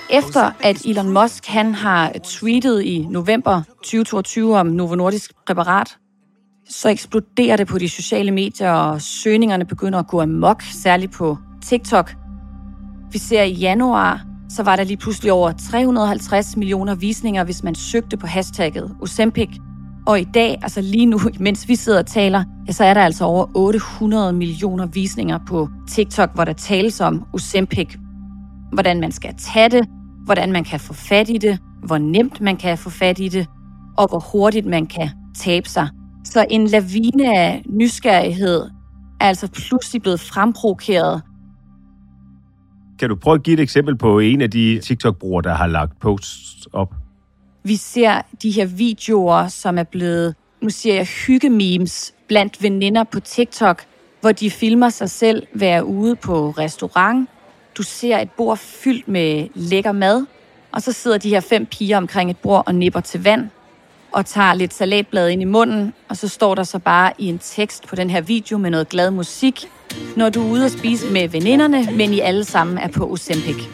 Efter 0.09 0.51
at 0.63 0.85
Elon 0.85 1.09
Musk 1.09 1.47
han 1.47 1.75
har 1.75 2.11
tweetet 2.23 2.81
i 2.81 3.07
november 3.09 3.61
2022 3.83 4.57
om 4.57 4.65
Novo 4.67 4.95
Nordisk 4.95 5.31
præparat, 5.47 5.97
så 6.69 6.89
eksploderer 6.89 7.57
det 7.57 7.67
på 7.67 7.77
de 7.77 7.89
sociale 7.89 8.31
medier, 8.31 8.71
og 8.71 9.01
søgningerne 9.01 9.65
begynder 9.65 9.99
at 9.99 10.07
gå 10.07 10.21
amok, 10.21 10.61
særligt 10.61 11.11
på 11.11 11.38
TikTok. 11.63 12.15
Vi 13.11 13.17
ser 13.17 13.43
i 13.43 13.53
januar, 13.53 14.25
så 14.49 14.63
var 14.63 14.75
der 14.75 14.83
lige 14.83 14.97
pludselig 14.97 15.31
over 15.31 15.51
350 15.71 16.57
millioner 16.57 16.95
visninger, 16.95 17.43
hvis 17.43 17.63
man 17.63 17.75
søgte 17.75 18.17
på 18.17 18.27
hashtagget 18.27 18.95
Ozempic. 19.01 19.49
Og 20.09 20.19
i 20.19 20.23
dag, 20.23 20.59
altså 20.61 20.81
lige 20.81 21.05
nu, 21.05 21.19
mens 21.39 21.67
vi 21.67 21.75
sidder 21.75 21.99
og 21.99 22.05
taler, 22.05 22.43
ja, 22.67 22.71
så 22.71 22.83
er 22.83 22.93
der 22.93 23.01
altså 23.01 23.25
over 23.25 23.45
800 23.55 24.33
millioner 24.33 24.85
visninger 24.85 25.39
på 25.47 25.69
TikTok, 25.89 26.29
hvor 26.33 26.45
der 26.45 26.53
tales 26.53 27.01
om 27.01 27.25
Ozempic. 27.33 27.95
Hvordan 28.73 28.99
man 28.99 29.11
skal 29.11 29.33
tage 29.37 29.69
det, 29.69 29.87
hvordan 30.25 30.51
man 30.51 30.63
kan 30.63 30.79
få 30.79 30.93
fat 30.93 31.29
i 31.29 31.37
det, 31.37 31.59
hvor 31.83 31.97
nemt 31.97 32.41
man 32.41 32.57
kan 32.57 32.77
få 32.77 32.89
fat 32.89 33.19
i 33.19 33.27
det, 33.27 33.47
og 33.97 34.09
hvor 34.09 34.19
hurtigt 34.31 34.65
man 34.65 34.85
kan 34.85 35.09
tabe 35.35 35.69
sig. 35.69 35.89
Så 36.23 36.45
en 36.49 36.67
lavine 36.67 37.37
af 37.37 37.63
nysgerrighed 37.69 38.61
er 39.21 39.25
altså 39.25 39.47
pludselig 39.51 40.01
blevet 40.01 40.19
fremprovokeret. 40.19 41.21
Kan 42.99 43.09
du 43.09 43.15
prøve 43.15 43.35
at 43.35 43.43
give 43.43 43.53
et 43.53 43.59
eksempel 43.59 43.97
på 43.97 44.19
en 44.19 44.41
af 44.41 44.51
de 44.51 44.79
TikTok-brugere, 44.83 45.41
der 45.41 45.53
har 45.53 45.67
lagt 45.67 45.99
posts 45.99 46.67
op? 46.73 46.99
Vi 47.63 47.75
ser 47.75 48.21
de 48.43 48.51
her 48.51 48.65
videoer, 48.65 49.47
som 49.47 49.77
er 49.77 49.83
blevet, 49.83 50.35
nu 50.61 50.69
siger 50.69 50.95
jeg, 50.95 51.05
hyggememes 51.05 52.13
blandt 52.27 52.63
veninder 52.63 53.03
på 53.03 53.19
TikTok, 53.19 53.85
hvor 54.21 54.31
de 54.31 54.51
filmer 54.51 54.89
sig 54.89 55.09
selv 55.09 55.47
være 55.53 55.85
ude 55.85 56.15
på 56.15 56.49
restaurant, 56.49 57.29
du 57.77 57.83
ser 57.83 58.19
et 58.19 58.31
bord 58.31 58.57
fyldt 58.57 59.07
med 59.07 59.47
lækker 59.53 59.91
mad, 59.91 60.25
og 60.71 60.81
så 60.81 60.91
sidder 60.91 61.17
de 61.17 61.29
her 61.29 61.39
fem 61.39 61.65
piger 61.65 61.97
omkring 61.97 62.29
et 62.29 62.37
bord 62.37 62.63
og 62.65 62.75
nipper 62.75 62.99
til 62.99 63.23
vand, 63.23 63.49
og 64.11 64.25
tager 64.25 64.53
lidt 64.53 64.73
salatblad 64.73 65.29
ind 65.29 65.41
i 65.41 65.45
munden, 65.45 65.93
og 66.09 66.17
så 66.17 66.27
står 66.27 66.55
der 66.55 66.63
så 66.63 66.79
bare 66.79 67.13
i 67.17 67.25
en 67.25 67.39
tekst 67.39 67.87
på 67.87 67.95
den 67.95 68.09
her 68.09 68.21
video 68.21 68.57
med 68.57 68.69
noget 68.69 68.89
glad 68.89 69.11
musik, 69.11 69.65
når 70.15 70.29
du 70.29 70.47
er 70.47 70.51
ude 70.51 70.65
og 70.65 70.71
spise 70.71 71.11
med 71.11 71.27
veninderne, 71.29 71.87
men 71.91 72.13
I 72.13 72.19
alle 72.19 72.43
sammen 72.43 72.77
er 72.77 72.87
på 72.87 73.11
Ozempic. 73.11 73.67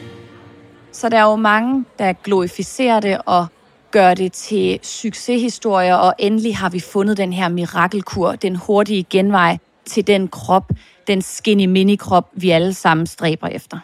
Så 0.91 1.09
der 1.09 1.17
er 1.17 1.23
jo 1.23 1.35
mange, 1.35 1.85
der 1.99 2.13
glorificerer 2.13 2.99
det 2.99 3.17
og 3.25 3.47
gør 3.95 4.13
det 4.13 4.31
til 4.31 4.79
succeshistorier, 4.81 5.95
og 5.95 6.13
endelig 6.19 6.57
har 6.57 6.69
vi 6.69 6.79
fundet 6.79 7.17
den 7.17 7.33
her 7.33 7.49
mirakelkur, 7.49 8.31
den 8.31 8.55
hurtige 8.55 9.03
genvej 9.09 9.57
til 9.85 10.07
den 10.07 10.27
krop, 10.27 10.71
den 11.07 11.21
skinny 11.21 11.65
mini-krop, 11.65 12.29
vi 12.33 12.49
alle 12.49 12.73
sammen 12.73 13.07
stræber 13.07 13.47
efter. 13.47 13.77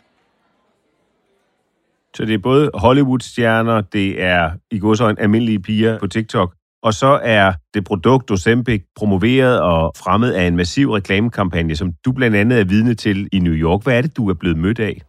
Så 2.16 2.26
det 2.26 2.34
er 2.34 2.38
både 2.38 2.72
Hollywood-stjerner, 2.74 3.82
det 3.82 4.22
er 4.22 4.52
i 4.72 4.80
går 4.80 4.94
så 4.94 5.10
en 5.10 5.20
almindelige 5.20 5.60
piger 5.60 6.00
på 6.00 6.08
TikTok, 6.08 6.54
og 6.84 6.94
så 6.94 7.20
er 7.24 7.54
det 7.74 7.84
produkt 7.84 8.32
Ozempic 8.32 8.84
promoveret 8.96 9.62
og 9.62 9.94
fremmet 9.98 10.32
af 10.32 10.48
en 10.48 10.56
massiv 10.56 10.92
reklamekampagne, 10.92 11.76
som 11.76 11.94
du 12.06 12.12
blandt 12.12 12.38
andet 12.38 12.60
er 12.60 12.64
vidne 12.64 12.94
til 12.94 13.30
i 13.32 13.40
New 13.40 13.54
York. 13.54 13.84
Hvad 13.84 13.98
er 13.98 14.02
det, 14.02 14.18
du 14.18 14.30
er 14.30 14.34
blevet 14.34 14.58
mødt 14.58 14.80
af? 14.80 15.02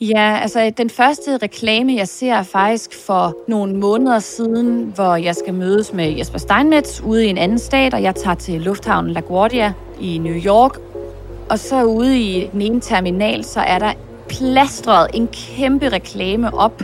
Ja, 0.00 0.38
altså 0.42 0.72
den 0.76 0.90
første 0.90 1.36
reklame, 1.36 1.94
jeg 1.94 2.08
ser 2.08 2.34
er 2.34 2.42
faktisk 2.42 3.06
for 3.06 3.36
nogle 3.48 3.76
måneder 3.76 4.18
siden, 4.18 4.92
hvor 4.94 5.16
jeg 5.16 5.34
skal 5.34 5.54
mødes 5.54 5.92
med 5.92 6.16
Jesper 6.16 6.38
Steinmetz 6.38 7.00
ude 7.00 7.26
i 7.26 7.28
en 7.28 7.38
anden 7.38 7.58
stat, 7.58 7.94
og 7.94 8.02
jeg 8.02 8.14
tager 8.14 8.34
til 8.34 8.60
lufthavnen 8.60 9.12
LaGuardia 9.12 9.72
i 10.00 10.18
New 10.18 10.34
York. 10.34 10.78
Og 11.50 11.58
så 11.58 11.84
ude 11.84 12.20
i 12.20 12.48
den 12.52 12.62
ene 12.62 12.80
terminal, 12.80 13.44
så 13.44 13.60
er 13.60 13.78
der 13.78 13.92
plastret 14.28 15.10
en 15.14 15.28
kæmpe 15.28 15.88
reklame 15.88 16.54
op 16.54 16.82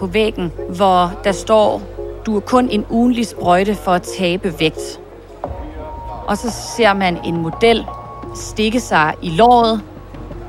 på 0.00 0.06
væggen, 0.06 0.52
hvor 0.76 1.20
der 1.24 1.32
står, 1.32 1.82
du 2.26 2.36
er 2.36 2.40
kun 2.40 2.68
en 2.68 2.86
ugenlig 2.90 3.26
sprøjte 3.26 3.74
for 3.74 3.92
at 3.92 4.02
tabe 4.02 4.54
vægt. 4.60 5.00
Og 6.26 6.38
så 6.38 6.50
ser 6.76 6.92
man 6.92 7.18
en 7.24 7.36
model 7.36 7.86
stikke 8.34 8.80
sig 8.80 9.14
i 9.22 9.28
låret, 9.28 9.80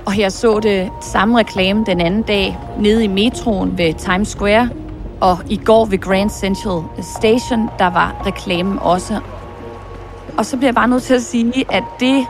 og 0.06 0.20
jeg 0.20 0.32
så 0.32 0.60
det 0.60 0.90
samme 1.02 1.38
reklame 1.38 1.84
den 1.86 2.02
anden 2.02 2.22
dag 2.22 2.58
nede 2.80 3.04
i 3.04 3.08
metroen 3.08 3.78
ved 3.78 3.94
Times 3.94 4.28
Square, 4.28 4.70
og 5.22 5.38
i 5.50 5.58
går 5.58 5.86
ved 5.86 5.98
Grand 5.98 6.30
Central 6.30 6.82
Station, 7.02 7.70
der 7.80 7.90
var 7.90 8.24
reklamen 8.26 8.80
også. 8.80 9.20
Og 10.38 10.46
så 10.46 10.58
bliver 10.58 10.68
jeg 10.68 10.76
bare 10.76 10.88
nødt 10.88 11.04
til 11.04 11.14
at 11.14 11.22
sige, 11.22 11.66
at 11.72 11.84
det, 12.00 12.26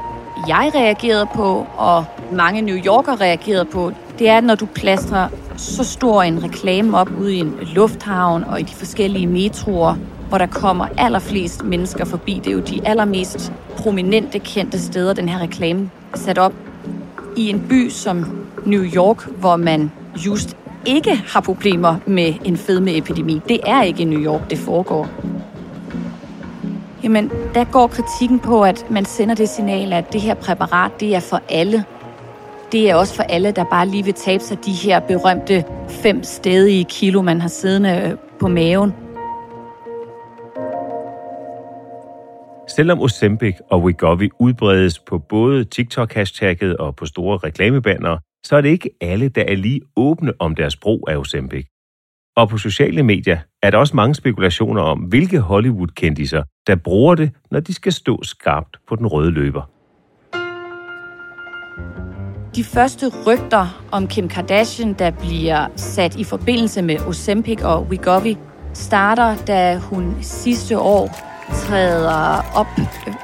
jeg 0.48 0.72
reagerede 0.76 1.28
på, 1.36 1.68
og 1.78 2.06
mange 2.32 2.62
New 2.62 2.76
Yorker 2.76 3.22
reagerede 3.22 3.66
på, 3.66 3.92
det 4.20 4.30
er, 4.30 4.42
når 4.42 4.56
du 4.56 4.66
plastrer 4.66 5.28
så 5.58 5.84
stor 5.84 6.24
en 6.24 6.44
reklame 6.44 6.98
op 6.98 7.10
ude 7.20 7.36
i 7.36 7.40
en 7.40 7.58
lufthavn 7.76 8.44
og 8.44 8.60
i 8.60 8.64
de 8.64 8.74
forskellige 8.76 9.28
metroer, 9.28 9.96
hvor 10.30 10.38
der 10.38 10.46
kommer 10.46 10.88
allerflest 10.98 11.64
mennesker 11.64 12.06
forbi. 12.06 12.34
Det 12.44 12.48
er 12.48 12.52
jo 12.52 12.60
de 12.60 12.88
allermest 12.88 13.54
prominente, 13.78 14.40
kendte 14.40 14.80
steder, 14.80 15.14
den 15.14 15.30
her 15.30 15.42
reklame 15.42 15.90
er 16.14 16.18
sat 16.18 16.38
op. 16.38 16.54
I 17.38 17.50
en 17.50 17.66
by 17.70 17.90
som 17.90 18.26
New 18.66 18.84
York, 18.96 19.28
hvor 19.28 19.56
man 19.56 19.92
just 20.26 20.58
ikke 20.86 21.16
har 21.16 21.42
problemer 21.42 21.96
med 22.06 22.34
en 22.46 22.58
fedmeepidemi. 22.58 23.42
Det 23.48 23.60
er 23.66 23.82
ikke 23.82 24.02
i 24.02 24.06
New 24.06 24.20
York, 24.20 24.50
det 24.50 24.58
foregår. 24.58 25.08
Jamen, 27.04 27.32
der 27.54 27.64
går 27.64 27.88
kritikken 27.88 28.40
på, 28.40 28.64
at 28.64 28.86
man 28.90 29.06
sender 29.06 29.36
det 29.36 29.50
signal, 29.50 29.94
at 29.94 30.14
det 30.14 30.22
her 30.22 30.34
præparat, 30.34 30.92
det 31.00 31.16
er 31.16 31.20
for 31.20 31.42
alle 31.50 31.86
det 32.72 32.90
er 32.90 32.96
også 32.96 33.16
for 33.16 33.24
alle, 33.24 33.52
der 33.52 33.64
bare 33.64 33.88
lige 33.88 34.06
vil 34.06 34.14
tabe 34.14 34.44
sig 34.44 34.66
de 34.66 34.72
her 34.72 35.00
berømte 35.00 35.64
fem 35.90 36.24
stedige 36.24 36.84
kilo, 36.84 37.22
man 37.22 37.42
har 37.42 37.48
siddende 37.48 38.02
øh, 38.06 38.18
på 38.40 38.48
maven. 38.48 38.94
Selvom 42.76 43.00
Ozempic 43.00 43.56
og 43.72 43.84
Wegovy 43.84 44.30
udbredes 44.40 45.00
på 45.00 45.18
både 45.20 45.66
TikTok-hashtagget 45.66 46.76
og 46.78 46.96
på 46.96 47.06
store 47.06 47.38
reklamebanner, 47.38 48.18
så 48.46 48.56
er 48.56 48.62
det 48.62 48.70
ikke 48.70 48.90
alle, 49.02 49.30
der 49.30 49.44
er 49.48 49.56
lige 49.56 49.82
åbne 49.96 50.34
om 50.40 50.56
deres 50.56 50.76
brug 50.76 51.08
af 51.10 51.18
Ozempic. 51.18 51.66
Og 52.36 52.50
på 52.50 52.58
sociale 52.58 53.04
medier 53.04 53.38
er 53.64 53.70
der 53.70 53.78
også 53.78 53.96
mange 53.96 54.16
spekulationer 54.16 54.82
om, 54.82 55.00
hvilke 55.00 55.40
Hollywood-kendiser, 55.40 56.44
der 56.68 56.76
bruger 56.76 57.16
det, 57.16 57.32
når 57.52 57.60
de 57.60 57.74
skal 57.74 57.92
stå 57.92 58.24
skarpt 58.24 58.78
på 58.88 58.96
den 58.96 59.08
røde 59.08 59.32
løber. 59.32 59.70
De 62.56 62.64
første 62.64 63.06
rygter 63.28 63.88
om 63.92 64.08
Kim 64.08 64.28
Kardashian, 64.28 64.94
der 64.94 65.12
bliver 65.12 65.68
sat 65.76 66.16
i 66.16 66.24
forbindelse 66.24 66.82
med 66.82 67.08
Ozempic 67.08 67.64
og 67.64 67.84
Wegovy, 67.84 68.36
starter, 68.74 69.46
da 69.46 69.78
hun 69.78 70.16
sidste 70.22 70.80
år 70.80 71.35
træder 71.54 72.46
op 72.56 72.68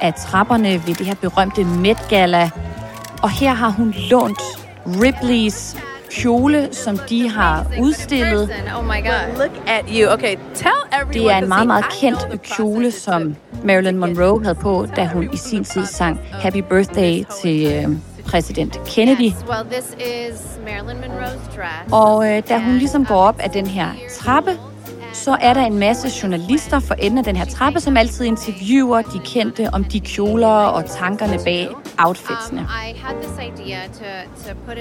af 0.00 0.14
trapperne 0.14 0.72
ved 0.86 0.94
det 0.94 1.06
her 1.06 1.14
berømte 1.14 1.64
Met 1.64 1.98
Gala. 2.08 2.50
Og 3.22 3.30
her 3.30 3.54
har 3.54 3.68
hun 3.70 3.94
lånt 4.10 4.42
Ripleys 4.86 5.76
kjole, 6.10 6.68
som 6.72 6.98
de 6.98 7.28
har 7.28 7.66
udstillet. 7.80 8.50
Oh 8.78 8.84
my 8.84 8.88
God. 8.88 9.38
Look 9.38 9.68
at 9.68 9.84
you. 9.88 10.12
Okay, 10.12 10.36
tell 10.54 11.12
Det 11.12 11.30
er 11.32 11.36
en 11.36 11.48
meget, 11.48 11.66
meget 11.66 11.84
kendt 12.00 12.42
kjole, 12.42 12.90
som 12.90 13.36
Marilyn 13.64 13.96
Monroe 13.96 14.42
havde 14.42 14.54
på, 14.54 14.86
da 14.96 15.06
hun 15.06 15.30
i 15.32 15.36
sin 15.36 15.64
tid 15.64 15.86
sang 15.86 16.20
Happy 16.32 16.58
Birthday 16.58 17.24
til 17.42 17.72
øh, 17.72 17.88
præsident 18.26 18.78
Kennedy. 18.86 19.32
Og 21.92 22.30
øh, 22.30 22.42
da 22.48 22.58
hun 22.58 22.74
ligesom 22.74 23.06
går 23.06 23.16
op 23.16 23.40
af 23.40 23.50
den 23.50 23.66
her 23.66 23.88
trappe, 24.20 24.50
så 25.12 25.36
er 25.40 25.54
der 25.54 25.60
en 25.60 25.78
masse 25.78 26.08
journalister 26.22 26.80
for 26.80 26.94
enden 26.94 27.18
af 27.18 27.24
den 27.24 27.36
her 27.36 27.44
trappe, 27.44 27.80
som 27.80 27.96
altid 27.96 28.24
interviewer 28.24 29.02
de 29.02 29.18
kendte 29.24 29.68
om 29.72 29.84
de 29.84 30.00
kjoler 30.00 30.46
og 30.48 30.84
tankerne 30.86 31.38
bag 31.44 31.68
outfitsene. 31.98 32.68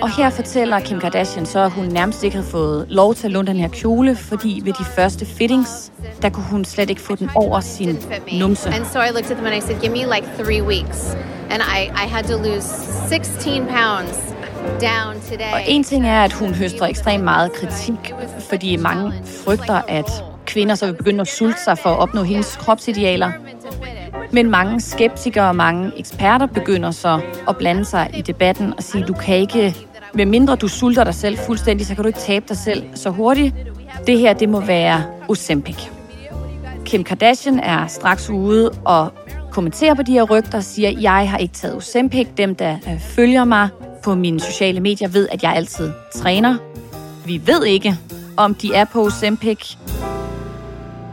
Og 0.02 0.16
her 0.18 0.30
fortæller 0.30 0.80
Kim 0.80 1.00
Kardashian 1.00 1.46
så, 1.46 1.60
at 1.60 1.72
hun 1.72 1.86
nærmest 1.86 2.24
ikke 2.24 2.36
havde 2.36 2.48
fået 2.48 2.86
lov 2.90 3.16
til 3.16 3.28
at 3.28 3.32
låne 3.32 3.48
den 3.48 3.58
her 3.58 3.68
kjole, 3.68 4.16
fordi 4.16 4.62
ved 4.64 4.74
de 4.74 4.84
første 4.84 5.26
fittings, 5.26 5.92
der 6.22 6.30
kunne 6.30 6.46
hun 6.46 6.66
slet 6.66 6.90
ikke 6.90 7.02
få 7.02 7.16
den 7.16 7.30
over 7.36 7.60
sin 7.60 7.98
numse. 8.40 8.70
And 8.70 8.86
so 8.86 9.00
I 9.00 9.08
looked 9.08 9.32
at 9.32 9.38
them 9.38 9.46
and 9.46 9.56
I 9.56 9.60
said, 9.60 9.82
give 9.82 9.92
me 9.92 10.06
like 10.16 10.28
three 10.44 10.62
weeks. 10.62 11.16
And 11.50 11.62
I, 11.62 12.06
I 12.06 12.08
had 12.08 12.24
to 12.24 12.38
lose 12.38 12.66
16 13.10 13.68
pounds. 13.68 14.31
Og 15.54 15.62
en 15.68 15.84
ting 15.84 16.08
er, 16.08 16.24
at 16.24 16.34
hun 16.34 16.54
høster 16.54 16.86
ekstremt 16.86 17.24
meget 17.24 17.54
kritik, 17.54 18.14
fordi 18.50 18.76
mange 18.76 19.14
frygter, 19.46 19.82
at 19.88 20.24
kvinder 20.46 20.76
så 20.76 20.86
vil 20.86 20.94
begynde 20.94 21.22
at 21.22 21.28
sulte 21.28 21.64
sig 21.64 21.78
for 21.78 21.90
at 21.90 21.98
opnå 21.98 22.24
hendes 22.24 22.56
kropsidealer. 22.56 23.32
Men 24.32 24.50
mange 24.50 24.82
skeptikere 24.82 25.48
og 25.48 25.56
mange 25.56 25.92
eksperter 25.98 26.46
begynder 26.46 26.92
så 26.92 27.20
at 27.50 27.58
blande 27.58 27.86
sig 27.86 28.10
i 28.18 28.22
debatten 28.22 28.74
og 28.78 28.84
sige, 28.84 29.04
du 29.04 29.14
kan 29.14 29.38
ikke, 29.38 29.76
med 30.14 30.26
mindre 30.26 30.56
du 30.56 30.68
sulter 30.68 31.04
dig 31.04 31.16
selv 31.16 31.38
fuldstændig, 31.38 31.88
så 31.88 31.96
kan 31.96 32.04
du 32.04 32.08
ikke 32.08 32.20
tabe 32.20 32.46
dig 32.50 32.58
selv 32.58 32.84
så 32.96 33.10
hurtigt. 33.10 33.56
Det 34.08 34.20
her, 34.20 34.34
det 34.34 34.50
må 34.50 34.60
være 34.60 35.04
Ozempic. 35.28 35.78
Kim 36.86 37.04
Kardashian 37.04 37.60
er 37.60 37.88
straks 37.88 38.30
ude 38.30 38.72
og 38.86 39.14
kommenterer 39.52 39.94
på 39.94 40.04
de 40.04 40.12
her 40.12 40.24
rygter 40.24 40.58
og 40.58 40.64
siger, 40.64 40.90
jeg 41.02 41.30
har 41.30 41.38
ikke 41.38 41.54
taget 41.54 41.76
Ozempic. 41.76 42.28
Dem, 42.38 42.56
der 42.56 42.78
øh, 42.88 43.00
følger 43.00 43.46
mig 43.46 43.70
på 44.04 44.16
mine 44.16 44.40
sociale 44.40 44.80
medier, 44.80 45.08
ved, 45.08 45.30
at 45.32 45.44
jeg 45.44 45.54
altid 45.54 45.92
træner. 46.14 46.58
Vi 47.26 47.48
ved 47.48 47.66
ikke, 47.66 47.98
om 48.38 48.56
de 48.56 48.74
er 48.74 48.86
på 48.86 49.02
Ozempic, 49.02 49.76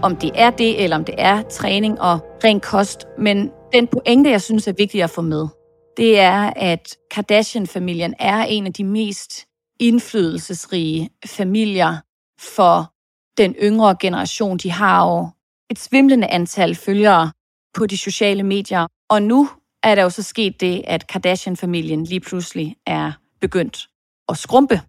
om 0.02 0.16
det 0.16 0.30
er 0.34 0.50
det, 0.50 0.84
eller 0.84 0.96
om 0.96 1.04
det 1.04 1.14
er 1.18 1.42
træning 1.42 2.00
og 2.00 2.18
ren 2.44 2.60
kost. 2.60 3.04
Men 3.18 3.50
den 3.72 3.86
pointe, 3.86 4.30
jeg 4.30 4.42
synes 4.42 4.68
er 4.68 4.72
vigtig 4.72 5.02
at 5.02 5.10
få 5.10 5.22
med, 5.22 5.48
det 5.96 6.18
er, 6.18 6.52
at 6.56 6.96
Kardashian-familien 7.10 8.14
er 8.18 8.42
en 8.42 8.66
af 8.66 8.72
de 8.72 8.84
mest 8.84 9.46
indflydelsesrige 9.80 11.10
familier 11.26 11.96
for 12.40 12.92
den 13.38 13.54
yngre 13.62 13.96
generation. 14.00 14.58
De 14.58 14.70
har 14.70 15.08
jo 15.08 15.28
et 15.70 15.78
svimlende 15.78 16.26
antal 16.26 16.74
følgere 16.74 17.32
på 17.74 17.86
de 17.86 17.98
sociale 17.98 18.42
medier. 18.42 18.86
Og 19.10 19.22
nu 19.22 19.48
er 19.88 19.94
der 19.94 20.02
jo 20.02 20.10
så 20.10 20.22
sket 20.22 20.60
det, 20.60 20.82
at 20.86 21.06
Kardashian-familien 21.06 22.04
lige 22.04 22.20
pludselig 22.20 22.76
er 22.86 23.12
begyndt 23.40 23.88
at 24.28 24.36
skrumpe. 24.38 24.80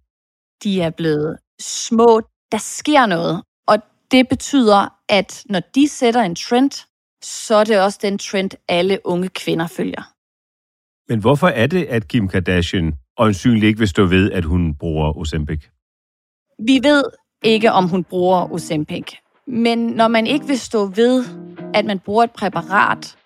De 0.64 0.82
er 0.82 0.90
blevet 0.90 1.38
små. 1.62 2.22
Der 2.52 2.58
sker 2.58 3.06
noget. 3.06 3.44
Og 3.68 3.78
det 4.12 4.30
betyder, 4.30 4.88
at 5.10 5.44
når 5.50 5.60
de 5.76 5.88
sætter 5.88 6.22
en 6.22 6.36
trend, 6.36 6.72
så 7.24 7.56
er 7.56 7.64
det 7.64 7.82
også 7.82 8.00
den 8.02 8.18
trend, 8.18 8.52
alle 8.68 9.00
unge 9.06 9.30
kvinder 9.30 9.68
følger. 9.68 10.14
Men 11.10 11.20
hvorfor 11.20 11.48
er 11.48 11.68
det, 11.68 11.86
at 11.86 12.08
Kim 12.08 12.28
Kardashian 12.28 12.94
øjensynligt 13.18 13.66
ikke 13.66 13.80
vil 13.80 13.88
stå 13.88 14.06
ved, 14.06 14.32
at 14.32 14.46
hun 14.46 14.76
bruger 14.76 15.18
Ozempic? 15.18 15.68
Vi 16.60 16.80
ved 16.84 17.04
ikke, 17.44 17.72
om 17.72 17.88
hun 17.88 18.04
bruger 18.04 18.52
Ozempic. 18.52 19.14
Men 19.48 19.80
når 19.80 20.08
man 20.08 20.28
ikke 20.28 20.48
vil 20.48 20.60
stå 20.60 20.86
ved, 20.86 21.26
at 21.74 21.86
man 21.86 22.00
bruger 22.00 22.24
et 22.24 22.32
præparat, 22.32 23.18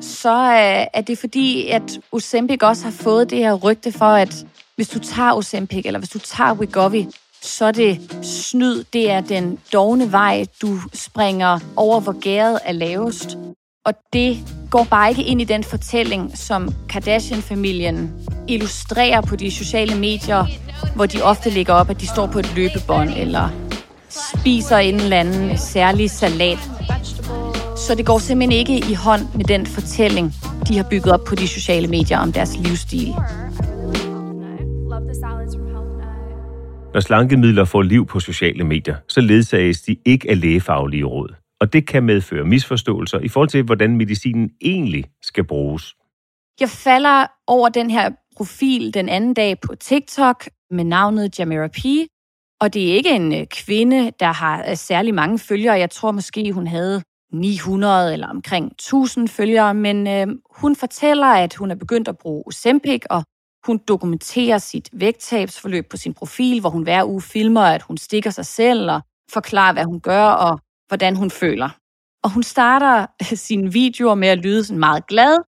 så 0.00 0.34
øh, 0.34 0.86
er 0.94 1.00
det 1.00 1.18
fordi, 1.18 1.68
at 1.68 1.98
Ozempic 2.12 2.62
også 2.62 2.84
har 2.84 2.90
fået 2.90 3.30
det 3.30 3.38
her 3.38 3.54
rygte 3.54 3.92
for, 3.92 4.04
at 4.04 4.46
hvis 4.76 4.88
du 4.88 4.98
tager 4.98 5.32
Ozempic, 5.32 5.82
eller 5.86 5.98
hvis 5.98 6.08
du 6.08 6.18
tager 6.18 6.54
Wegovy, 6.54 7.04
så 7.42 7.64
er 7.64 7.72
det 7.72 8.16
snyd. 8.22 8.84
Det 8.92 9.10
er 9.10 9.20
den 9.20 9.58
dogne 9.72 10.12
vej, 10.12 10.44
du 10.62 10.78
springer 10.94 11.58
over, 11.76 12.00
hvor 12.00 12.20
gæret 12.20 12.58
er 12.64 12.72
lavest. 12.72 13.38
Og 13.86 13.94
det 14.12 14.38
går 14.70 14.86
bare 14.90 15.10
ikke 15.10 15.24
ind 15.24 15.40
i 15.40 15.44
den 15.44 15.64
fortælling, 15.64 16.38
som 16.38 16.74
Kardashian-familien 16.88 18.12
illustrerer 18.48 19.20
på 19.20 19.36
de 19.36 19.50
sociale 19.50 19.98
medier, 19.98 20.46
hvor 20.94 21.06
de 21.06 21.22
ofte 21.22 21.50
ligger 21.50 21.74
op, 21.74 21.90
at 21.90 22.00
de 22.00 22.06
står 22.06 22.26
på 22.26 22.38
et 22.38 22.54
løbebånd, 22.56 23.10
eller 23.16 23.48
spiser 24.10 24.76
en 24.76 24.94
eller 24.94 25.16
anden 25.16 25.58
særlig 25.58 26.10
salat. 26.10 26.58
Så 27.86 27.94
det 27.94 28.06
går 28.06 28.18
simpelthen 28.18 28.58
ikke 28.58 28.76
i 28.90 28.94
hånd 28.94 29.22
med 29.36 29.44
den 29.44 29.66
fortælling, 29.66 30.32
de 30.68 30.76
har 30.76 30.86
bygget 30.90 31.12
op 31.12 31.24
på 31.28 31.34
de 31.34 31.48
sociale 31.48 31.88
medier 31.88 32.18
om 32.18 32.32
deres 32.32 32.58
livsstil. 32.58 33.08
Når 36.94 37.00
slankemidler 37.00 37.64
får 37.64 37.82
liv 37.82 38.06
på 38.06 38.20
sociale 38.20 38.64
medier, 38.64 38.96
så 39.08 39.20
ledsages 39.20 39.82
de 39.82 39.96
ikke 40.04 40.30
af 40.30 40.40
lægefaglige 40.40 41.04
råd. 41.04 41.34
Og 41.60 41.72
det 41.72 41.86
kan 41.86 42.02
medføre 42.02 42.44
misforståelser 42.44 43.18
i 43.18 43.28
forhold 43.28 43.48
til, 43.48 43.62
hvordan 43.62 43.96
medicinen 43.96 44.50
egentlig 44.60 45.04
skal 45.22 45.44
bruges. 45.44 45.94
Jeg 46.60 46.68
falder 46.68 47.26
over 47.46 47.68
den 47.68 47.90
her 47.90 48.10
profil 48.36 48.94
den 48.94 49.08
anden 49.08 49.34
dag 49.34 49.60
på 49.60 49.74
TikTok 49.74 50.48
med 50.70 50.84
navnet 50.84 51.38
Jamira 51.38 51.68
P. 51.68 51.78
Og 52.60 52.74
det 52.74 52.90
er 52.90 52.94
ikke 52.94 53.10
en 53.10 53.32
øh, 53.32 53.46
kvinde, 53.46 54.12
der 54.20 54.32
har 54.32 54.64
øh, 54.70 54.76
særlig 54.76 55.14
mange 55.14 55.38
følgere. 55.38 55.78
Jeg 55.78 55.90
tror 55.90 56.10
måske, 56.10 56.52
hun 56.52 56.66
havde 56.66 57.02
900 57.32 58.12
eller 58.12 58.28
omkring 58.28 58.72
1000 58.72 59.28
følgere, 59.28 59.74
men 59.74 60.06
øh, 60.06 60.26
hun 60.50 60.76
fortæller, 60.76 61.26
at 61.26 61.54
hun 61.54 61.70
er 61.70 61.74
begyndt 61.74 62.08
at 62.08 62.18
bruge 62.18 62.42
Ozempic, 62.46 63.02
og 63.10 63.22
hun 63.66 63.80
dokumenterer 63.88 64.58
sit 64.58 64.88
vægttabsforløb 64.92 65.90
på 65.90 65.96
sin 65.96 66.14
profil, 66.14 66.60
hvor 66.60 66.70
hun 66.70 66.82
hver 66.82 67.04
uge 67.04 67.22
filmer, 67.22 67.60
at 67.60 67.82
hun 67.82 67.96
stikker 67.96 68.30
sig 68.30 68.46
selv 68.46 68.90
og 68.90 69.00
forklarer, 69.32 69.72
hvad 69.72 69.84
hun 69.84 70.00
gør 70.00 70.24
og 70.24 70.58
hvordan 70.88 71.16
hun 71.16 71.30
føler. 71.30 71.68
Og 72.24 72.30
hun 72.30 72.42
starter 72.42 73.06
sine 73.46 73.72
videoer 73.72 74.14
med 74.14 74.28
at 74.28 74.38
lyde 74.38 74.64
sådan 74.64 74.78
meget 74.78 75.06
glad 75.06 75.38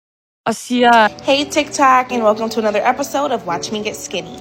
og 0.47 0.55
siger, 0.55 0.93
Hey 1.25 1.51
TikTok, 1.51 2.13
and 2.13 2.23
welcome 2.23 2.51
to 2.51 2.61
another 2.61 2.91
episode 2.91 3.35
of 3.35 3.47
Watch 3.47 3.73
Me 3.73 3.79
Get 3.79 3.97
Skinny. 3.97 4.39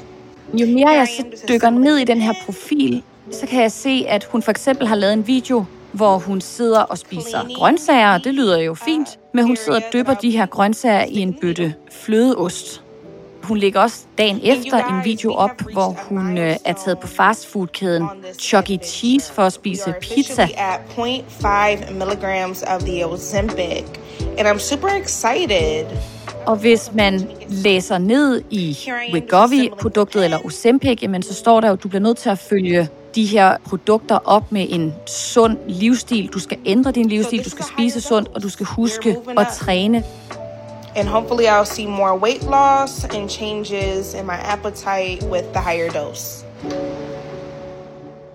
Jo 0.54 0.66
mere 0.66 0.90
jeg 0.90 1.08
så 1.08 1.46
dykker 1.50 1.70
ned 1.70 1.98
i 1.98 2.04
den 2.04 2.22
her 2.22 2.34
profil, 2.46 3.04
så 3.32 3.48
kan 3.48 3.62
jeg 3.62 3.72
se, 3.72 4.06
at 4.08 4.24
hun 4.24 4.42
for 4.42 4.52
eksempel 4.52 4.88
har 4.88 4.96
lavet 4.96 5.14
en 5.14 5.28
video, 5.28 5.66
hvor 5.92 6.18
hun 6.18 6.42
sidder 6.42 6.80
og 6.80 6.98
spiser 6.98 7.56
grøntsager, 7.56 8.14
og 8.14 8.24
det 8.24 8.34
lyder 8.34 8.58
jo 8.60 8.74
fint, 8.74 9.20
men 9.34 9.46
hun 9.46 9.56
sidder 9.56 9.80
og 9.80 9.94
dypper 9.94 10.14
de 10.14 10.32
her 10.32 10.46
grøntsager 10.46 11.04
i 11.04 11.18
en 11.18 11.34
bøtte 11.42 11.74
flødeost. 11.92 12.82
Hun 13.44 13.58
lægger 13.58 13.82
også 13.82 13.98
dagen 14.18 14.40
efter 14.44 14.78
en 14.78 15.06
video 15.06 15.34
op, 15.34 15.62
hvor 15.74 15.98
hun 16.10 16.38
øh, 16.38 16.56
er 16.66 16.74
taget 16.74 17.00
på 17.00 17.08
fastfoodkæden 17.08 18.08
Chuck 18.40 18.70
E. 18.70 18.78
Cheese 18.78 19.34
for 19.34 19.42
at 19.42 19.54
spise 19.54 19.94
pizza. 20.02 20.42
at 20.42 20.80
0.5 20.98 21.94
milligrams 21.94 22.64
of 22.64 22.82
the 22.82 23.08
Ozempic, 23.08 23.84
and 24.38 24.48
I'm 24.48 24.60
super 24.60 24.88
excited. 24.88 25.86
Og 26.46 26.56
hvis 26.56 26.92
man 26.94 27.28
læser 27.48 27.98
ned 27.98 28.42
i 28.50 28.78
Wegovy-produktet 29.14 30.24
eller 30.24 30.46
Ozempic, 30.46 31.02
jamen 31.02 31.24
så 31.24 31.34
står 31.34 31.62
der 31.62 31.68
jo, 31.68 31.74
at 31.74 31.84
du 31.84 31.88
bliver 31.88 32.02
nødt 32.02 32.18
til 32.18 32.30
at 32.30 32.40
følge 32.40 32.90
de 33.16 33.26
her 33.26 33.58
produkter 33.66 34.20
op 34.26 34.52
med 34.52 34.68
en 34.70 34.94
sund 35.08 35.58
livsstil. 35.68 36.28
Du 36.34 36.40
skal 36.40 36.58
ændre 36.66 36.92
din 36.92 37.08
livsstil, 37.08 37.46
du 37.46 37.50
skal 37.50 37.66
spise 37.66 38.02
sundt, 38.02 38.30
og 38.30 38.44
du 38.44 38.50
skal 38.50 38.66
huske 38.66 39.18
at 39.38 39.48
træne. 39.54 40.04
And 40.96 41.08
hopefully 41.08 41.46
I'll 41.46 41.66
see 41.66 41.88
more 41.88 42.20
weight 42.20 42.44
loss 42.44 43.06
and 43.06 43.30
changes 43.30 44.14
in 44.14 44.26
my 44.26 44.40
appetite 44.54 45.30
with 45.32 45.46
the 45.54 45.62
higher 45.70 45.90
dose. 45.90 46.46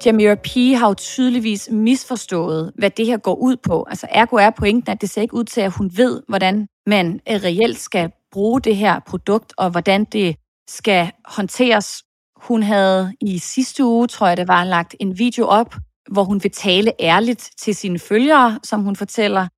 Jamira 0.06 0.34
P. 0.34 0.78
har 0.78 0.88
jo 0.88 0.94
tydeligvis 0.94 1.68
misforstået, 1.72 2.72
hvad 2.78 2.90
det 2.90 3.06
her 3.06 3.16
går 3.16 3.34
ud 3.34 3.56
på. 3.56 3.86
Altså 3.90 4.06
ergo 4.10 4.36
er 4.36 4.50
pointen, 4.50 4.92
at 4.92 5.00
det 5.00 5.10
ser 5.10 5.22
ikke 5.22 5.34
ud 5.34 5.44
til, 5.44 5.60
at 5.60 5.72
hun 5.72 5.90
ved, 5.96 6.22
hvordan 6.28 6.68
man 6.86 7.20
øh, 7.30 7.34
reelt 7.44 7.78
skal 7.78 8.10
bruge 8.32 8.60
det 8.60 8.76
her 8.76 9.00
produkt, 9.06 9.52
og 9.56 9.70
hvordan 9.70 10.04
det 10.04 10.36
skal 10.68 11.10
håndteres. 11.24 12.02
Hun 12.48 12.62
havde 12.62 13.14
i 13.20 13.38
sidste 13.38 13.84
uge, 13.84 14.06
tror 14.06 14.26
jeg 14.26 14.36
det 14.36 14.48
var, 14.48 14.64
lagt 14.64 14.94
en 15.00 15.18
video 15.18 15.46
op, 15.46 15.74
hvor 16.10 16.24
hun 16.24 16.42
vil 16.42 16.50
tale 16.50 16.92
ærligt 17.00 17.50
til 17.58 17.74
sine 17.74 17.98
følgere, 17.98 18.60
som 18.62 18.82
hun 18.82 18.96
fortæller, 18.96 19.48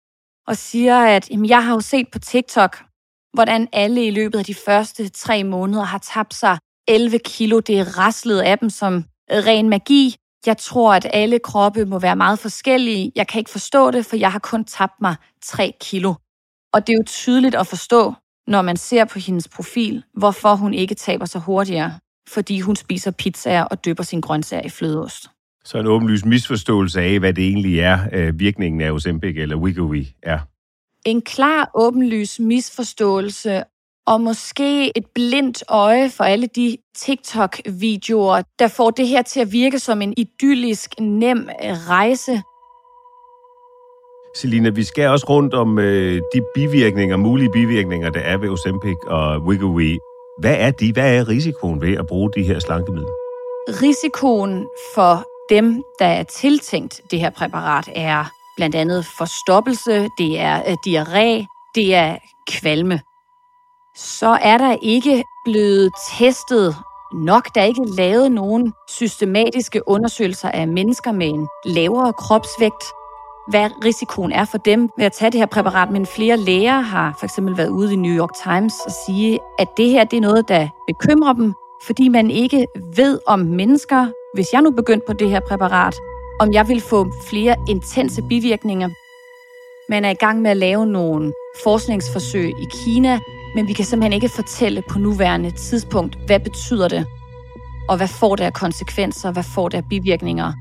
og 0.46 0.56
siger, 0.56 0.98
at 0.98 1.30
jamen, 1.30 1.48
jeg 1.48 1.64
har 1.64 1.74
jo 1.74 1.80
set 1.80 2.06
på 2.12 2.18
TikTok, 2.18 2.78
hvordan 3.34 3.68
alle 3.72 4.06
i 4.06 4.10
løbet 4.10 4.38
af 4.38 4.44
de 4.44 4.54
første 4.54 5.08
tre 5.08 5.44
måneder 5.44 5.82
har 5.82 5.98
tabt 5.98 6.34
sig 6.34 6.58
11 6.88 7.18
kilo. 7.18 7.60
Det 7.60 7.78
er 7.78 7.98
raslet 7.98 8.40
af 8.40 8.58
dem 8.58 8.70
som 8.70 9.04
ren 9.30 9.68
magi. 9.68 10.16
Jeg 10.46 10.56
tror, 10.56 10.94
at 10.94 11.06
alle 11.12 11.38
kroppe 11.38 11.84
må 11.84 11.98
være 11.98 12.16
meget 12.16 12.38
forskellige. 12.38 13.12
Jeg 13.14 13.26
kan 13.26 13.38
ikke 13.38 13.50
forstå 13.50 13.90
det, 13.90 14.06
for 14.06 14.16
jeg 14.16 14.32
har 14.32 14.38
kun 14.38 14.64
tabt 14.64 15.00
mig 15.00 15.16
3 15.42 15.72
kilo. 15.80 16.14
Og 16.72 16.86
det 16.86 16.92
er 16.92 16.96
jo 16.96 17.04
tydeligt 17.06 17.54
at 17.54 17.66
forstå, 17.66 18.14
når 18.46 18.62
man 18.62 18.76
ser 18.76 19.04
på 19.04 19.18
hendes 19.18 19.48
profil, 19.48 20.04
hvorfor 20.14 20.54
hun 20.54 20.74
ikke 20.74 20.94
taber 20.94 21.26
sig 21.26 21.40
hurtigere. 21.40 21.98
Fordi 22.28 22.60
hun 22.60 22.76
spiser 22.76 23.10
pizzaer 23.10 23.64
og 23.64 23.84
dypper 23.84 24.04
sin 24.04 24.20
grøntsager 24.20 24.66
i 24.66 24.68
flødeost. 24.68 25.26
Så 25.64 25.78
en 25.78 25.86
åbenlyst 25.86 26.26
misforståelse 26.26 27.00
af, 27.00 27.18
hvad 27.18 27.32
det 27.32 27.44
egentlig 27.44 27.80
er, 27.80 27.98
øh, 28.12 28.40
virkningen 28.40 28.80
af 28.80 28.90
Ozempic 28.90 29.36
eller 29.36 29.56
Wegovy 29.56 30.04
er. 30.22 30.38
En 31.06 31.22
klar, 31.22 31.70
åbenlys 31.74 32.40
misforståelse 32.40 33.62
og 34.06 34.20
måske 34.20 34.98
et 34.98 35.06
blindt 35.14 35.64
øje 35.68 36.10
for 36.10 36.24
alle 36.24 36.46
de 36.46 36.76
TikTok-videoer, 36.96 38.42
der 38.58 38.68
får 38.68 38.90
det 38.90 39.08
her 39.08 39.22
til 39.22 39.40
at 39.40 39.52
virke 39.52 39.78
som 39.78 40.02
en 40.02 40.14
idyllisk, 40.16 40.90
nem 41.00 41.48
rejse. 41.88 42.42
Selina, 44.36 44.68
vi 44.68 44.84
skal 44.84 45.08
også 45.08 45.26
rundt 45.28 45.54
om 45.54 45.78
øh, 45.78 46.22
de 46.34 46.40
bivirkninger, 46.54 47.16
mulige 47.16 47.50
bivirkninger, 47.52 48.10
der 48.10 48.20
er 48.20 48.36
ved 48.36 48.48
Ozempic 48.48 48.96
og 49.06 49.40
Wegovy. 49.40 49.96
Hvad 50.38 50.56
er 50.58 50.70
de? 50.70 50.92
Hvad 50.92 51.14
er 51.14 51.28
risikoen 51.28 51.80
ved 51.80 51.96
at 51.96 52.06
bruge 52.06 52.30
de 52.36 52.42
her 52.42 52.58
slankemidler? 52.58 53.12
Risikoen 53.82 54.66
for 54.94 55.24
dem, 55.50 55.82
der 55.98 56.06
er 56.06 56.22
tiltænkt 56.22 57.00
det 57.10 57.20
her 57.20 57.30
præparat, 57.30 57.88
er 57.94 58.24
blandt 58.56 58.74
andet 58.74 59.06
forstoppelse, 59.18 60.08
det 60.18 60.40
er 60.40 60.62
øh, 60.68 60.76
diarré, 60.86 61.46
det 61.74 61.94
er 61.94 62.16
kvalme. 62.50 63.00
Så 63.96 64.38
er 64.42 64.58
der 64.58 64.76
ikke 64.82 65.24
blevet 65.44 65.90
testet 66.18 66.76
nok. 67.12 67.54
Der 67.54 67.60
er 67.60 67.64
ikke 67.64 67.86
lavet 67.96 68.32
nogen 68.32 68.72
systematiske 68.88 69.88
undersøgelser 69.88 70.50
af 70.50 70.68
mennesker 70.68 71.12
med 71.12 71.28
en 71.28 71.48
lavere 71.66 72.12
kropsvægt, 72.12 72.84
hvad 73.48 73.70
risikoen 73.84 74.32
er 74.32 74.44
for 74.44 74.58
dem 74.58 74.90
ved 74.98 75.04
at 75.04 75.12
tage 75.12 75.30
det 75.30 75.40
her 75.40 75.46
præparat. 75.46 75.90
Men 75.90 76.06
flere 76.06 76.36
læger 76.36 76.80
har 76.80 77.16
for 77.18 77.26
eksempel 77.26 77.56
været 77.56 77.68
ude 77.68 77.92
i 77.92 77.96
New 77.96 78.12
York 78.12 78.30
Times 78.44 78.74
og 78.86 78.92
sige, 79.06 79.38
at 79.58 79.68
det 79.76 79.90
her 79.90 80.04
det 80.04 80.16
er 80.16 80.20
noget, 80.20 80.48
der 80.48 80.68
bekymrer 80.86 81.32
dem, 81.32 81.54
fordi 81.86 82.08
man 82.08 82.30
ikke 82.30 82.66
ved 82.96 83.18
om 83.26 83.38
mennesker, 83.38 84.06
hvis 84.34 84.46
jeg 84.52 84.62
nu 84.62 84.70
begyndte 84.70 85.04
på 85.06 85.12
det 85.12 85.30
her 85.30 85.40
præparat, 85.48 85.94
om 86.40 86.52
jeg 86.52 86.68
vil 86.68 86.80
få 86.80 87.12
flere 87.30 87.56
intense 87.68 88.22
bivirkninger. 88.28 88.88
Man 89.88 90.04
er 90.04 90.10
i 90.10 90.14
gang 90.14 90.42
med 90.42 90.50
at 90.50 90.56
lave 90.56 90.86
nogle 90.86 91.32
forskningsforsøg 91.62 92.48
i 92.48 92.66
Kina, 92.84 93.18
men 93.54 93.68
vi 93.68 93.72
kan 93.72 93.84
simpelthen 93.84 94.12
ikke 94.12 94.28
fortælle 94.28 94.82
på 94.90 94.98
nuværende 94.98 95.50
tidspunkt, 95.50 96.18
hvad 96.26 96.40
betyder 96.40 96.88
det, 96.88 97.06
og 97.88 97.96
hvad 97.96 98.08
får 98.08 98.36
det 98.36 98.44
af 98.44 98.52
konsekvenser, 98.52 99.32
hvad 99.32 99.42
får 99.42 99.68
det 99.68 99.76
af 99.76 99.84
bivirkninger. 99.90 100.52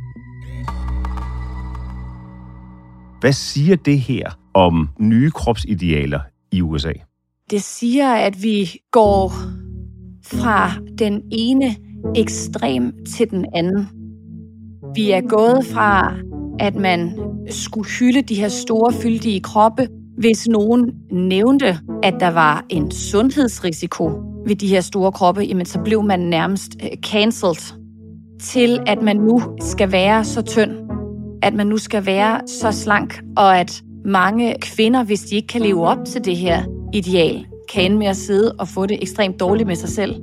Hvad 3.20 3.34
siger 3.34 3.76
det 3.76 4.00
her 4.00 4.40
om 4.54 4.90
nye 5.00 5.32
kropsidealer 5.32 6.20
i 6.52 6.62
USA? 6.62 6.94
Det 7.50 7.62
siger, 7.64 8.14
at 8.14 8.44
vi 8.44 8.70
går 8.92 9.34
fra 10.26 10.72
den 10.98 11.22
ene 11.32 11.76
ekstrem 12.16 13.06
til 13.06 13.30
den 13.30 13.46
anden. 13.56 13.88
Vi 14.96 15.12
er 15.12 15.22
gået 15.22 15.66
fra, 15.66 16.14
at 16.60 16.76
man 16.76 17.20
skulle 17.50 17.90
hylde 17.90 18.22
de 18.22 18.36
her 18.36 18.48
store, 18.48 18.94
fyldige 18.94 19.40
kroppe, 19.40 19.88
hvis 20.18 20.48
nogen 20.48 20.92
nævnte, 21.12 21.80
at 22.04 22.14
der 22.20 22.32
var 22.32 22.66
en 22.70 22.92
sundhedsrisiko 22.92 24.12
ved 24.48 24.56
de 24.56 24.68
her 24.68 24.82
store 24.82 25.12
kroppe, 25.12 25.42
jamen 25.42 25.66
så 25.66 25.80
blev 25.80 26.04
man 26.04 26.20
nærmest 26.20 26.76
øh, 26.84 26.90
cancelled 26.98 27.78
til, 28.42 28.80
at 28.86 29.02
man 29.02 29.18
nu 29.18 29.42
skal 29.62 29.92
være 29.92 30.26
så 30.26 30.42
tynd, 30.42 30.87
at 31.42 31.54
man 31.54 31.68
nu 31.68 31.78
skal 31.78 32.06
være 32.06 32.42
så 32.48 32.72
slank, 32.72 33.22
og 33.38 33.60
at 33.60 33.84
mange 34.06 34.56
kvinder, 34.62 35.04
hvis 35.04 35.22
de 35.22 35.36
ikke 35.36 35.48
kan 35.48 35.62
leve 35.62 35.88
op 35.88 35.98
til 36.06 36.26
det 36.26 36.38
her 36.38 36.64
ideal, 36.94 37.46
kan 37.74 37.86
ende 37.86 37.98
med 37.98 38.08
at 38.08 38.18
sidde 38.18 38.56
og 38.60 38.68
få 38.68 38.86
det 38.86 38.98
ekstremt 39.02 39.40
dårligt 39.40 39.68
med 39.68 39.76
sig 39.76 39.90
selv. 39.90 40.16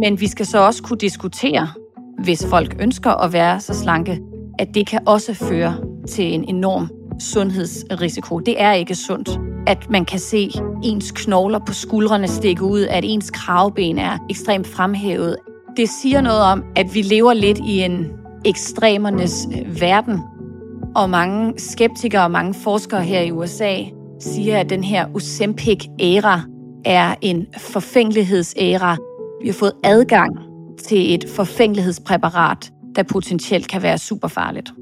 Men 0.00 0.20
vi 0.20 0.26
skal 0.26 0.46
så 0.46 0.58
også 0.58 0.82
kunne 0.82 0.98
diskutere, 0.98 1.68
hvis 2.24 2.46
folk 2.46 2.76
ønsker 2.80 3.10
at 3.10 3.32
være 3.32 3.60
så 3.60 3.74
slanke, 3.74 4.20
at 4.58 4.68
det 4.74 4.86
kan 4.86 5.00
også 5.06 5.34
føre 5.34 5.76
til 6.08 6.34
en 6.34 6.44
enorm 6.44 6.90
sundhedsrisiko. 7.20 8.38
Det 8.38 8.62
er 8.62 8.72
ikke 8.72 8.94
sundt, 8.94 9.40
at 9.66 9.90
man 9.90 10.04
kan 10.04 10.18
se 10.18 10.50
ens 10.84 11.12
knogler 11.12 11.58
på 11.66 11.72
skuldrene 11.72 12.28
stikke 12.28 12.64
ud, 12.64 12.80
at 12.80 13.04
ens 13.06 13.30
kravben 13.30 13.98
er 13.98 14.18
ekstremt 14.30 14.66
fremhævet. 14.66 15.36
Det 15.76 15.88
siger 16.02 16.20
noget 16.20 16.40
om, 16.40 16.64
at 16.76 16.94
vi 16.94 17.02
lever 17.02 17.32
lidt 17.32 17.58
i 17.58 17.82
en 17.82 18.06
ekstremernes 18.44 19.48
verden, 19.80 20.20
og 20.96 21.10
mange 21.10 21.54
skeptikere 21.58 22.24
og 22.24 22.30
mange 22.30 22.54
forskere 22.54 23.02
her 23.02 23.20
i 23.20 23.30
USA 23.30 23.76
siger, 24.20 24.58
at 24.60 24.70
den 24.70 24.84
her 24.84 25.06
Ozempic-æra 25.14 26.40
er 26.84 27.14
en 27.22 27.46
forfængelighedsæra. 27.58 28.96
Vi 29.42 29.48
har 29.48 29.54
fået 29.54 29.72
adgang 29.84 30.38
til 30.84 31.14
et 31.14 31.24
forfængelighedspræparat, 31.36 32.72
der 32.96 33.02
potentielt 33.02 33.68
kan 33.68 33.82
være 33.82 33.98
super 33.98 34.28
farligt. 34.28 34.72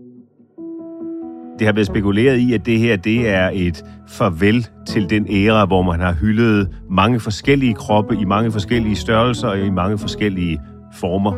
Det 1.58 1.66
har 1.66 1.74
været 1.74 1.86
spekuleret 1.86 2.38
i, 2.38 2.54
at 2.54 2.66
det 2.66 2.78
her 2.78 2.96
det 2.96 3.28
er 3.28 3.50
et 3.52 3.84
farvel 4.08 4.66
til 4.86 5.10
den 5.10 5.26
æra, 5.30 5.66
hvor 5.66 5.82
man 5.82 6.00
har 6.00 6.12
hyldet 6.12 6.68
mange 6.90 7.20
forskellige 7.20 7.74
kroppe 7.74 8.16
i 8.20 8.24
mange 8.24 8.52
forskellige 8.52 8.96
størrelser 8.96 9.48
og 9.48 9.58
i 9.58 9.70
mange 9.70 9.98
forskellige 9.98 10.60
former. 10.92 11.32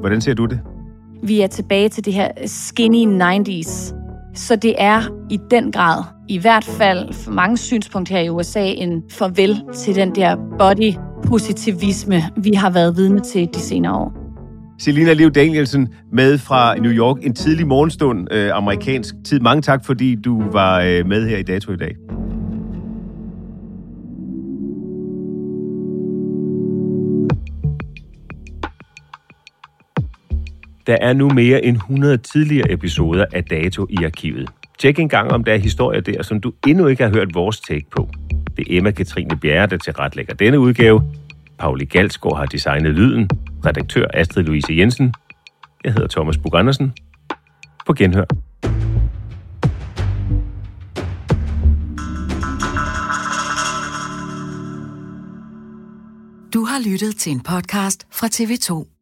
Hvordan 0.00 0.20
ser 0.20 0.34
du 0.34 0.44
det? 0.44 0.60
Vi 1.22 1.40
er 1.40 1.46
tilbage 1.46 1.88
til 1.88 2.04
det 2.04 2.12
her 2.12 2.28
skinny 2.46 3.22
90s. 3.22 4.01
Så 4.34 4.56
det 4.56 4.74
er 4.78 5.02
i 5.30 5.38
den 5.50 5.72
grad, 5.72 6.04
i 6.28 6.38
hvert 6.38 6.64
fald 6.64 7.12
for 7.12 7.32
mange 7.32 7.56
synspunkter 7.56 8.16
her 8.16 8.22
i 8.22 8.28
USA, 8.28 8.64
en 8.64 9.02
farvel 9.10 9.62
til 9.74 9.94
den 9.94 10.14
der 10.14 10.36
body 10.58 10.92
positivisme, 11.26 12.22
vi 12.36 12.52
har 12.52 12.70
været 12.70 12.96
vidne 12.96 13.20
til 13.20 13.48
de 13.54 13.60
senere 13.60 13.92
år. 13.92 14.12
Selina 14.78 15.12
Liv 15.12 15.30
Danielsen 15.30 15.88
med 16.12 16.38
fra 16.38 16.74
New 16.74 16.92
York. 16.92 17.16
En 17.22 17.34
tidlig 17.34 17.66
morgenstund, 17.66 18.28
øh, 18.30 18.50
amerikansk 18.54 19.14
tid. 19.24 19.40
Mange 19.40 19.62
tak, 19.62 19.84
fordi 19.84 20.14
du 20.14 20.42
var 20.52 20.80
øh, 20.80 21.06
med 21.06 21.28
her 21.28 21.36
i 21.36 21.42
Dato 21.42 21.72
i 21.72 21.76
dag. 21.76 21.94
Der 30.86 30.96
er 31.00 31.12
nu 31.12 31.30
mere 31.30 31.64
end 31.64 31.76
100 31.76 32.16
tidligere 32.16 32.72
episoder 32.72 33.24
af 33.32 33.44
Dato 33.44 33.86
i 33.90 34.04
arkivet. 34.04 34.48
Tjek 34.78 34.98
en 34.98 35.08
gang, 35.08 35.30
om 35.30 35.44
der 35.44 35.52
er 35.52 35.58
historier 35.58 36.00
der, 36.00 36.22
som 36.22 36.40
du 36.40 36.52
endnu 36.66 36.86
ikke 36.86 37.02
har 37.02 37.10
hørt 37.10 37.34
vores 37.34 37.60
take 37.60 37.86
på. 37.96 38.08
Det 38.56 38.66
er 38.70 38.80
Emma-Katrine 38.80 39.36
Bjerre, 39.40 39.66
der 39.66 39.76
tilretlægger 39.76 40.34
denne 40.34 40.60
udgave. 40.60 41.02
Pauli 41.58 41.84
Galsgaard 41.84 42.36
har 42.36 42.46
designet 42.46 42.94
lyden. 42.94 43.30
Redaktør 43.66 44.06
Astrid 44.14 44.44
Louise 44.44 44.72
Jensen. 44.72 45.14
Jeg 45.84 45.92
hedder 45.92 46.08
Thomas 46.08 46.38
Bug 46.38 46.58
Andersen. 46.58 46.92
På 47.86 47.92
genhør. 47.92 48.24
Du 56.54 56.64
har 56.64 56.90
lyttet 56.90 57.16
til 57.16 57.32
en 57.32 57.40
podcast 57.40 58.06
fra 58.10 58.26
TV2. 58.26 59.01